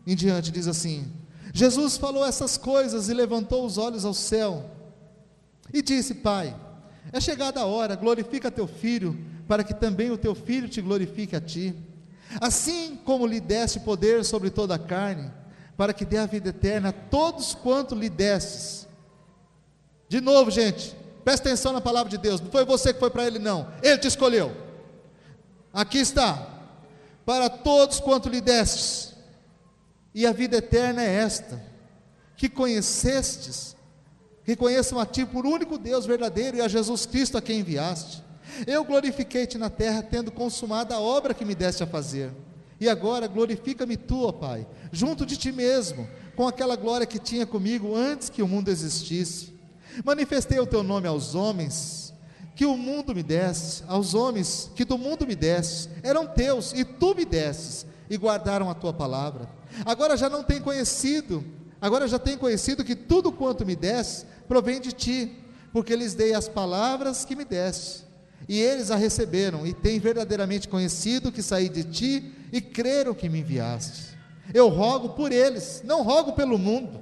[0.06, 1.10] em diante diz assim:
[1.54, 4.70] Jesus falou essas coisas e levantou os olhos ao céu
[5.74, 6.54] e disse: Pai,
[7.12, 9.18] é chegada a hora, glorifica teu filho,
[9.48, 11.74] para que também o teu filho te glorifique a ti.
[12.42, 15.32] Assim como lhe deste poder sobre toda a carne,
[15.78, 18.88] para que dê a vida eterna a todos quanto lhe destes.
[20.10, 22.42] De novo, gente, presta atenção na palavra de Deus.
[22.42, 23.72] Não foi você que foi para ele, não.
[23.84, 24.52] Ele te escolheu.
[25.72, 26.48] Aqui está
[27.24, 29.14] para todos quanto lhe destes.
[30.16, 31.62] E a vida eterna é esta:
[32.36, 33.76] que conhecestes,
[34.44, 38.24] que conheçam a ti por único Deus verdadeiro e a Jesus Cristo a quem enviaste.
[38.66, 42.32] Eu glorifiquei-te na terra, tendo consumado a obra que me deste a fazer.
[42.80, 47.46] E agora glorifica-me tu, ó Pai, junto de ti mesmo, com aquela glória que tinha
[47.46, 49.54] comigo antes que o mundo existisse.
[50.06, 52.14] Manifestei o teu nome aos homens
[52.56, 56.84] que o mundo me desse, aos homens que do mundo me desse, eram teus, e
[56.84, 59.48] tu me desses, e guardaram a tua palavra.
[59.86, 61.46] Agora já não tem conhecido,
[61.80, 65.38] agora já tem conhecido que tudo quanto me desse provém de ti,
[65.72, 68.06] porque lhes dei as palavras que me deste,
[68.50, 73.30] e eles a receberam, e têm verdadeiramente conhecido que saí de ti, e creram que
[73.30, 74.18] me enviaste.
[74.54, 77.02] Eu rogo por eles, não rogo pelo mundo.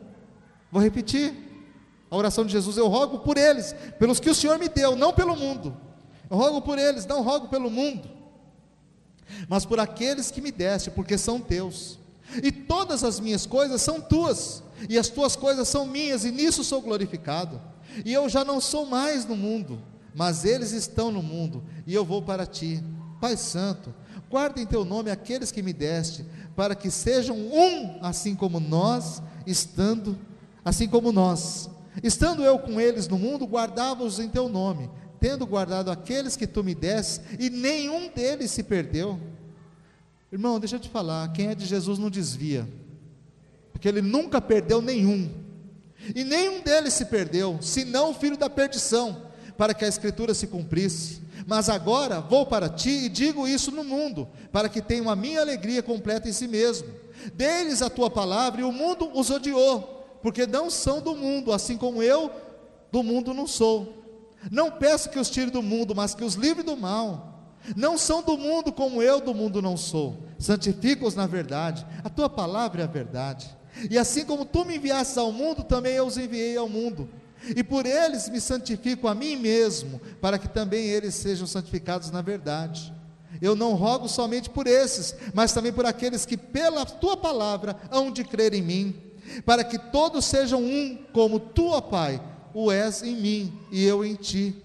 [0.72, 1.34] Vou repetir
[2.10, 5.14] a oração de Jesus, eu rogo por eles, pelos que o Senhor me deu, não
[5.14, 5.76] pelo mundo.
[6.30, 8.10] Eu rogo por eles, não rogo pelo mundo,
[9.48, 12.00] mas por aqueles que me deste, porque são teus.
[12.42, 16.64] E todas as minhas coisas são tuas, e as tuas coisas são minhas, e nisso
[16.64, 17.62] sou glorificado.
[18.04, 19.82] E eu já não sou mais no mundo,
[20.14, 22.84] mas eles estão no mundo, e eu vou para ti.
[23.22, 23.94] Pai Santo,
[24.36, 26.26] guarda em teu nome aqueles que me deste,
[26.58, 30.20] para que sejam um, assim como nós, estando,
[30.66, 31.70] assim como nós.
[32.04, 36.66] Estando eu com eles no mundo, guardava-os em teu nome, tendo guardado aqueles que tu
[36.66, 39.18] me deste, e nenhum deles se perdeu.
[40.30, 42.68] Irmão, deixa eu te falar, quem é de Jesus não desvia,
[43.72, 45.32] porque ele nunca perdeu nenhum,
[46.14, 50.48] e nenhum deles se perdeu, senão o filho da perdição, para que a escritura se
[50.48, 51.22] cumprisse.
[51.46, 55.42] Mas agora vou para ti e digo isso no mundo, para que tenham a minha
[55.42, 56.88] alegria completa em si mesmo.
[57.34, 61.78] Deles a tua palavra, e o mundo os odiou porque não são do mundo, assim
[61.78, 62.32] como eu
[62.92, 63.94] do mundo não sou.
[64.50, 67.52] Não peço que os tire do mundo, mas que os livre do mal.
[67.76, 70.18] Não são do mundo como eu do mundo não sou.
[70.40, 71.86] Santifica-os na verdade.
[72.04, 73.56] A tua palavra é a verdade.
[73.88, 77.08] E assim como tu me enviastes ao mundo, também eu os enviei ao mundo.
[77.56, 82.22] E por eles me santifico a mim mesmo, para que também eles sejam santificados na
[82.22, 82.94] verdade.
[83.42, 88.12] Eu não rogo somente por esses, mas também por aqueles que, pela tua palavra, hão
[88.12, 88.96] de crer em mim,
[89.46, 92.22] para que todos sejam um, como tu, ó Pai,
[92.54, 94.56] o és em mim e eu em ti.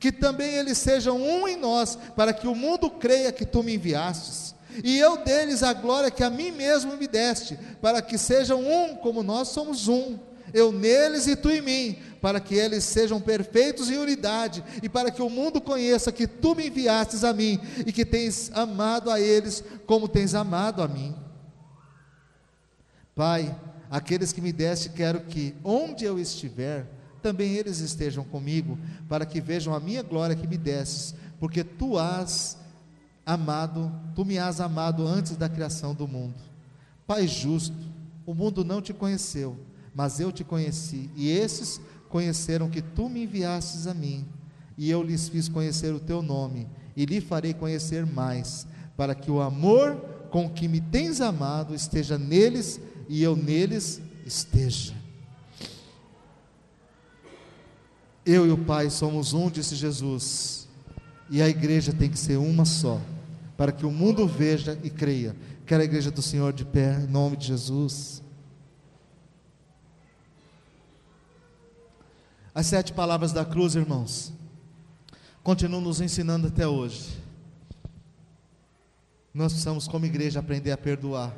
[0.00, 3.74] Que também eles sejam um em nós, para que o mundo creia que tu me
[3.74, 4.54] enviastes.
[4.82, 8.96] E eu deles a glória que a mim mesmo me deste, para que sejam um,
[8.96, 10.18] como nós somos um
[10.52, 15.10] eu neles e tu em mim, para que eles sejam perfeitos em unidade e para
[15.10, 19.20] que o mundo conheça que tu me enviastes a mim e que tens amado a
[19.20, 21.14] eles como tens amado a mim.
[23.14, 23.56] Pai,
[23.90, 26.86] aqueles que me deste, quero que, onde eu estiver,
[27.22, 31.98] também eles estejam comigo, para que vejam a minha glória que me destes, porque tu
[31.98, 32.56] has
[33.26, 36.36] amado, tu me has amado antes da criação do mundo.
[37.06, 37.76] Pai justo,
[38.24, 39.58] o mundo não te conheceu
[39.98, 44.26] mas eu te conheci, e esses conheceram que tu me enviastes a mim,
[44.76, 49.30] e eu lhes fiz conhecer o teu nome, e lhe farei conhecer mais, para que
[49.30, 49.96] o amor
[50.30, 54.94] com que me tens amado esteja neles e eu neles esteja.
[58.24, 60.68] Eu e o Pai somos um, disse Jesus,
[61.30, 63.00] e a igreja tem que ser uma só,
[63.56, 65.34] para que o mundo veja e creia.
[65.64, 68.22] Quero a igreja do Senhor de pé, em nome de Jesus.
[72.58, 74.32] As sete palavras da cruz, irmãos,
[75.44, 77.16] continuam nos ensinando até hoje.
[79.32, 81.32] Nós precisamos, como igreja, aprender a perdoar.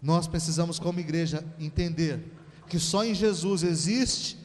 [0.00, 2.32] Nós precisamos, como igreja, entender
[2.68, 4.38] que só em Jesus existe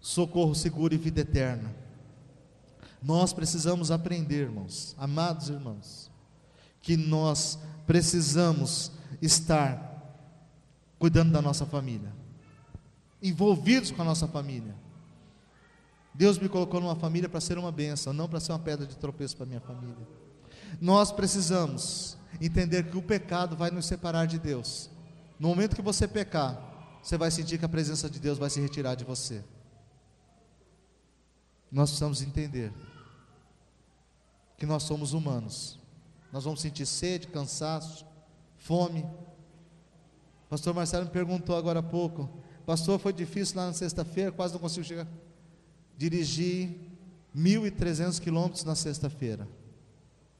[0.00, 1.74] socorro seguro e vida eterna.
[3.02, 6.08] Nós precisamos aprender, irmãos, amados irmãos,
[6.80, 10.22] que nós precisamos estar
[11.00, 12.12] cuidando da nossa família,
[13.20, 14.83] envolvidos com a nossa família.
[16.14, 18.96] Deus me colocou numa família para ser uma bênção, não para ser uma pedra de
[18.96, 20.06] tropeço para minha família.
[20.80, 24.88] Nós precisamos entender que o pecado vai nos separar de Deus.
[25.40, 28.60] No momento que você pecar, você vai sentir que a presença de Deus vai se
[28.60, 29.44] retirar de você.
[31.70, 32.72] Nós precisamos entender
[34.56, 35.80] que nós somos humanos.
[36.32, 38.06] Nós vamos sentir sede, cansaço,
[38.56, 39.02] fome.
[40.46, 42.30] O pastor Marcelo me perguntou agora há pouco:
[42.64, 45.06] Pastor, foi difícil lá na sexta-feira, quase não consigo chegar
[45.96, 46.76] dirigi
[47.36, 49.48] 1.300 quilômetros na sexta-feira.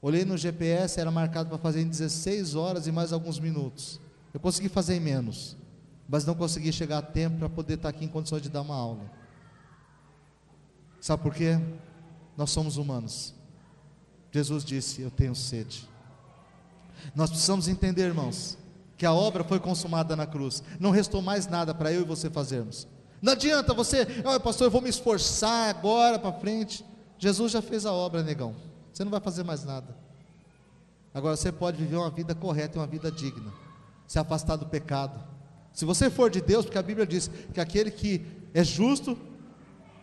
[0.01, 3.99] Olhei no GPS, era marcado para fazer em 16 horas e mais alguns minutos.
[4.33, 5.57] Eu consegui fazer em menos,
[6.07, 8.75] mas não consegui chegar a tempo para poder estar aqui em condições de dar uma
[8.75, 9.11] aula.
[11.01, 11.59] Sabe por quê?
[12.37, 13.33] Nós somos humanos.
[14.31, 15.89] Jesus disse: Eu tenho sede.
[17.15, 18.57] Nós precisamos entender, irmãos,
[18.97, 20.63] que a obra foi consumada na cruz.
[20.79, 22.87] Não restou mais nada para eu e você fazermos.
[23.25, 26.85] Não adianta você, oh, pastor, eu vou me esforçar agora para frente.
[27.17, 28.55] Jesus já fez a obra, negão.
[28.93, 29.97] Você não vai fazer mais nada.
[31.11, 33.51] Agora você pode viver uma vida correta e uma vida digna.
[34.05, 35.23] Se afastar do pecado.
[35.73, 38.23] Se você for de Deus, porque a Bíblia diz que aquele que
[38.53, 39.17] é justo,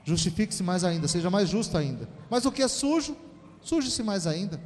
[0.03, 2.09] justifique-se mais ainda, seja mais justo ainda.
[2.29, 3.17] Mas o que é sujo,
[3.61, 4.61] suje-se mais ainda.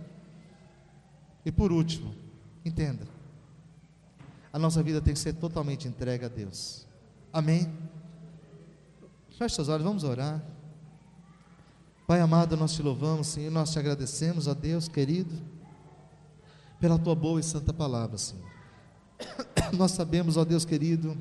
[1.45, 2.15] E por último,
[2.65, 3.07] entenda.
[4.51, 6.87] A nossa vida tem que ser totalmente entregue a Deus.
[7.31, 7.71] Amém?
[9.37, 10.43] Feche seus olhos, vamos orar.
[12.07, 15.35] Pai amado, nós te louvamos, Senhor, nós te agradecemos, ó Deus querido,
[16.81, 18.47] pela tua boa e santa palavra, Senhor.
[19.77, 21.17] Nós sabemos, ó Deus querido,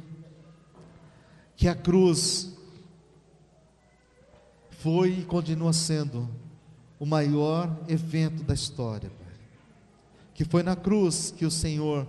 [1.57, 2.55] que a cruz
[4.79, 6.29] foi e continua sendo
[6.97, 9.33] o maior evento da história, Pai.
[10.33, 12.07] Que foi na cruz que o Senhor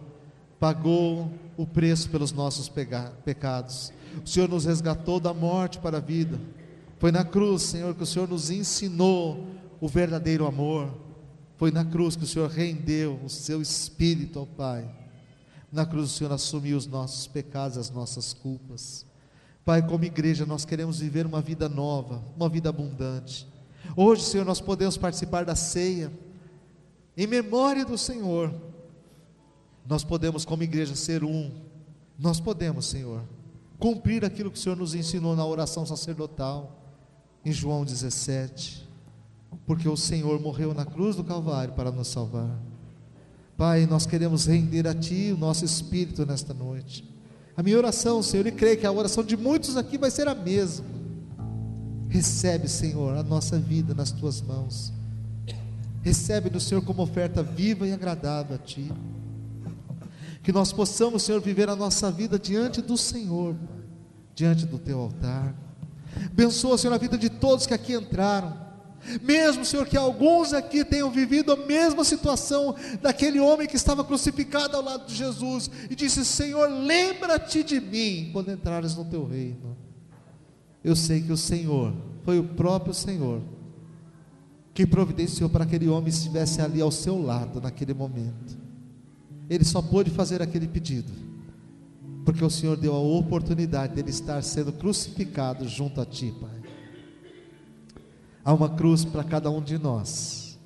[0.61, 3.93] pagou o preço pelos nossos pecados
[4.25, 6.39] o Senhor nos resgatou da morte para a vida.
[6.99, 9.47] Foi na cruz, Senhor, que o Senhor nos ensinou
[9.81, 10.91] o verdadeiro amor.
[11.57, 14.89] Foi na cruz que o Senhor rendeu o seu espírito ao Pai.
[15.71, 19.05] Na cruz o Senhor assumiu os nossos pecados, as nossas culpas.
[19.65, 23.47] Pai, como igreja, nós queremos viver uma vida nova, uma vida abundante.
[23.97, 26.11] Hoje, Senhor, nós podemos participar da ceia,
[27.17, 28.55] em memória do Senhor.
[29.89, 31.51] Nós podemos, como igreja, ser um.
[32.19, 33.23] Nós podemos, Senhor,
[33.79, 36.83] cumprir aquilo que o Senhor nos ensinou na oração sacerdotal,
[37.45, 38.89] em João 17,
[39.67, 42.59] porque o Senhor morreu na cruz do Calvário para nos salvar.
[43.57, 47.09] Pai, nós queremos render a Ti o nosso espírito nesta noite.
[47.57, 50.35] A minha oração, Senhor, e creio que a oração de muitos aqui vai ser a
[50.35, 50.85] mesma.
[52.09, 54.93] Recebe, Senhor, a nossa vida nas Tuas mãos.
[56.03, 58.93] Recebe no Senhor como oferta viva e agradável a Ti
[60.47, 63.57] que nós possamos, Senhor, viver a nossa vida diante do Senhor,
[64.33, 65.53] diante do teu altar.
[66.25, 68.57] Abençoa, Senhor, a vida de todos que aqui entraram.
[69.21, 74.77] Mesmo, Senhor, que alguns aqui tenham vivido a mesma situação daquele homem que estava crucificado
[74.77, 79.77] ao lado de Jesus e disse: Senhor, lembra-te de mim quando entrares no teu reino.
[80.85, 81.93] Eu sei que o Senhor,
[82.23, 83.43] foi o próprio Senhor,
[84.73, 88.66] que providenciou para que aquele homem estivesse ali ao seu lado naquele momento.
[89.49, 91.13] Ele só pôde fazer aquele pedido,
[92.25, 96.63] porque o Senhor deu a oportunidade dele estar sendo crucificado junto a ti, Pai.
[98.45, 100.59] Há uma cruz para cada um de nós,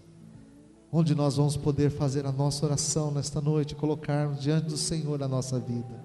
[0.93, 5.29] onde nós vamos poder fazer a nossa oração nesta noite, colocarmos diante do Senhor a
[5.29, 6.05] nossa vida.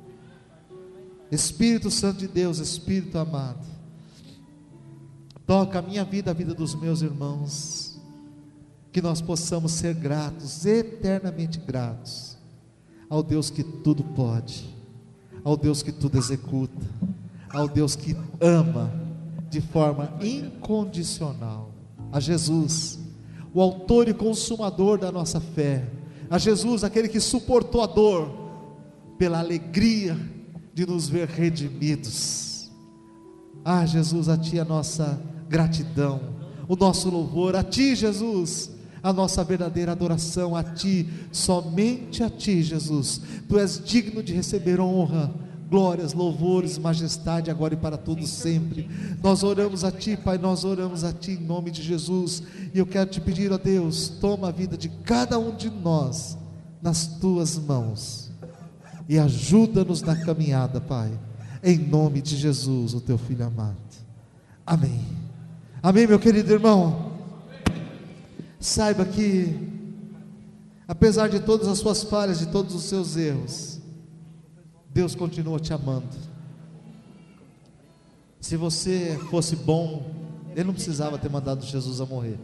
[1.32, 3.66] Espírito Santo de Deus, Espírito amado,
[5.46, 8.00] toca a minha vida, a vida dos meus irmãos,
[8.92, 12.35] que nós possamos ser gratos, eternamente gratos,
[13.10, 14.70] ao Deus que tudo pode,
[15.44, 16.86] ao Deus que tudo executa,
[17.50, 18.92] ao Deus que ama
[19.50, 21.72] de forma incondicional
[22.12, 23.00] a Jesus,
[23.54, 25.88] o autor e consumador da nossa fé,
[26.30, 28.30] a Jesus, aquele que suportou a dor
[29.18, 30.18] pela alegria
[30.74, 32.72] de nos ver redimidos.
[33.64, 36.20] Ah, Jesus, a Ti a nossa gratidão,
[36.68, 38.72] o nosso louvor, a Ti, Jesus,
[39.06, 43.22] a nossa verdadeira adoração, a Ti, somente a Ti, Jesus.
[43.48, 45.32] Tu és digno de receber honra
[45.70, 48.90] glórias, louvores, majestade, agora e para todos sempre.
[49.22, 52.42] Nós oramos a Ti, Pai, nós oramos a Ti em nome de Jesus.
[52.74, 56.36] E eu quero te pedir, ó Deus, toma a vida de cada um de nós
[56.82, 58.32] nas Tuas mãos
[59.08, 61.12] e ajuda-nos na caminhada, Pai,
[61.64, 63.76] em nome de Jesus, o Teu Filho amado.
[64.66, 65.00] Amém.
[65.84, 67.15] Amém, meu querido irmão.
[68.66, 69.56] Saiba que,
[70.88, 73.80] apesar de todas as suas falhas, de todos os seus erros,
[74.92, 76.08] Deus continua te amando.
[78.42, 80.12] Se você fosse bom,
[80.56, 82.40] Ele não precisava ter mandado Jesus a morrer.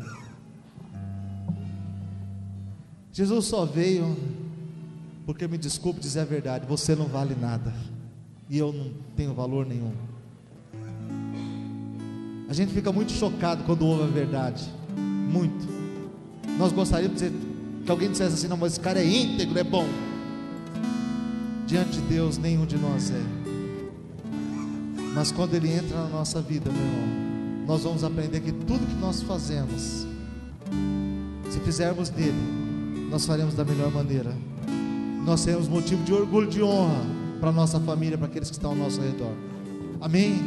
[3.12, 4.16] Jesus só veio,
[5.26, 7.74] porque me desculpe dizer a verdade, você não vale nada,
[8.48, 9.94] e eu não tenho valor nenhum.
[12.48, 15.81] A gente fica muito chocado quando ouve a verdade, muito.
[16.62, 17.41] Nós gostaríamos de dizer,
[17.84, 19.88] que alguém dissesse assim: não, mas esse cara é íntegro, é bom.
[21.66, 23.24] Diante de Deus, nenhum de nós é.
[25.16, 29.01] Mas quando Ele entra na nossa vida, meu irmão, nós vamos aprender que tudo que
[29.01, 30.05] nós fazemos,
[31.49, 32.38] se fizermos dele,
[33.09, 34.32] nós faremos da melhor maneira.
[35.26, 37.01] Nós teremos motivo de orgulho, de honra
[37.39, 39.34] para a nossa família, para aqueles que estão ao nosso redor.
[39.99, 40.39] Amém?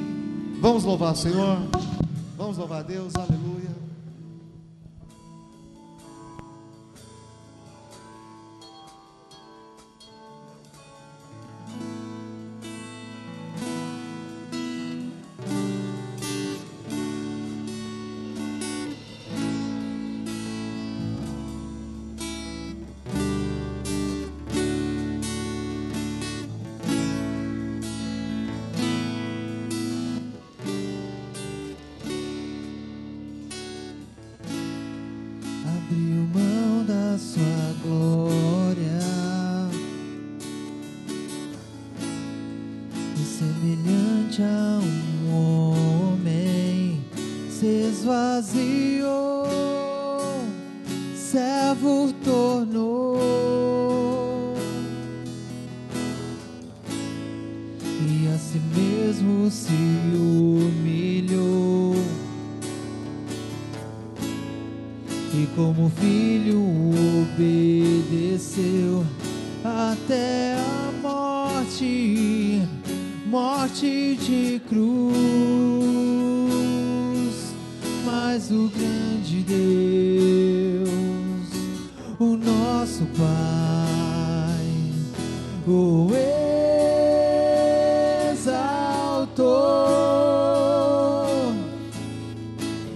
[0.61, 1.59] Vamos louvar o Senhor.
[2.39, 3.13] Vamos louvar a Deus.
[3.17, 3.44] Aleluia.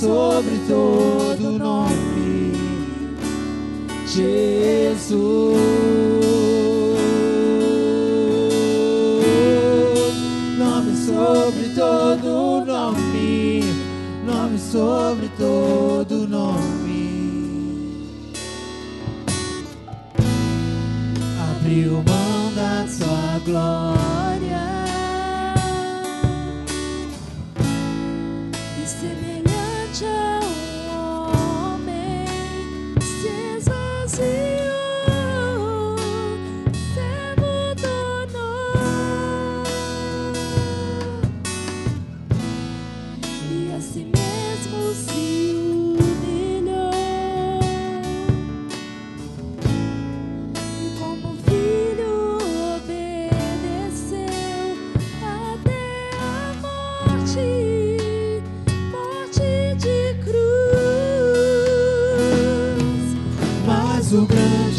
[0.00, 2.52] sobre todo nome,
[4.06, 5.75] Jesus.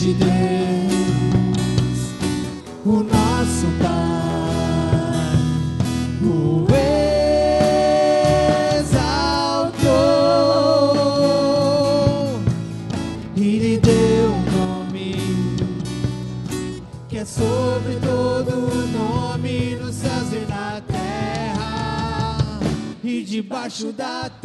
[0.08, 0.32] de Deus,
[2.86, 5.36] o nosso Pai,
[6.24, 6.66] o
[8.80, 9.10] exaltou
[13.36, 15.16] e lhe deu um nome
[17.10, 22.62] que é sobre todo nome nos céus e na terra
[23.04, 24.37] e debaixo da terra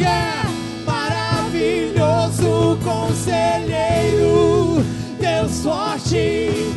[0.00, 0.42] É
[0.86, 4.82] maravilhoso conselheiro,
[5.20, 6.72] Deus forte,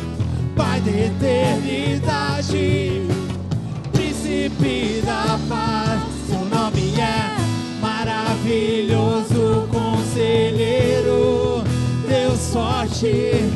[0.54, 3.02] Pai da eternidade,
[3.92, 6.00] príncipe da paz.
[6.28, 7.34] Seu nome é
[7.80, 11.64] maravilhoso conselheiro,
[12.08, 13.50] Deus forte,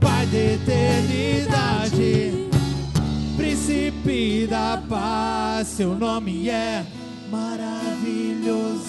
[0.00, 2.48] Pai da eternidade,
[3.36, 5.68] príncipe da paz.
[5.68, 6.84] Seu nome é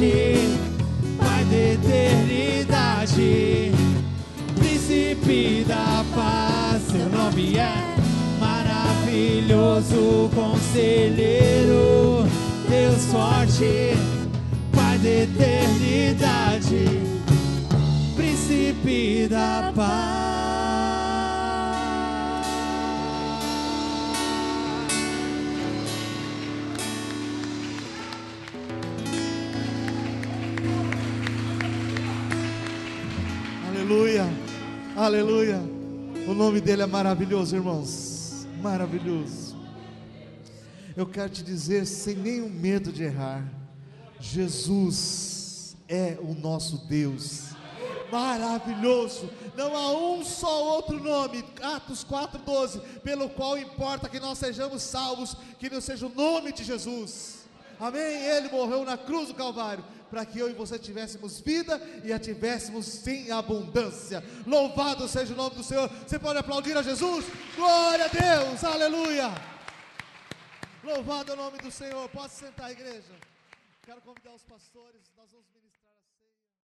[0.00, 0.58] eternidade,
[1.18, 3.72] Pai da eternidade,
[4.58, 7.74] Príncipe da paz, seu nome é
[8.38, 12.24] maravilhoso, Conselheiro,
[12.68, 13.94] Deus forte,
[14.72, 16.84] Pai da eternidade,
[18.16, 20.09] Príncipe da paz.
[35.04, 35.58] Aleluia.
[36.28, 38.46] O nome dele é maravilhoso, irmãos.
[38.60, 39.56] Maravilhoso.
[40.94, 43.42] Eu quero te dizer, sem nenhum medo de errar,
[44.20, 47.50] Jesus é o nosso Deus.
[48.12, 54.82] Maravilhoso, não há um só outro nome, Atos 4,12, pelo qual importa que nós sejamos
[54.82, 57.38] salvos, que não seja o nome de Jesus.
[57.78, 58.02] Amém?
[58.02, 62.18] Ele morreu na cruz do Calvário para que eu e você tivéssemos vida e a
[62.18, 64.22] tivéssemos em abundância.
[64.46, 65.88] Louvado seja o nome do Senhor.
[65.88, 67.24] Você pode aplaudir a Jesus?
[67.54, 69.30] Glória a Deus, aleluia.
[70.82, 72.08] Louvado é o nome do Senhor.
[72.08, 73.14] Pode sentar, igreja.
[73.82, 75.09] Quero convidar os pastores.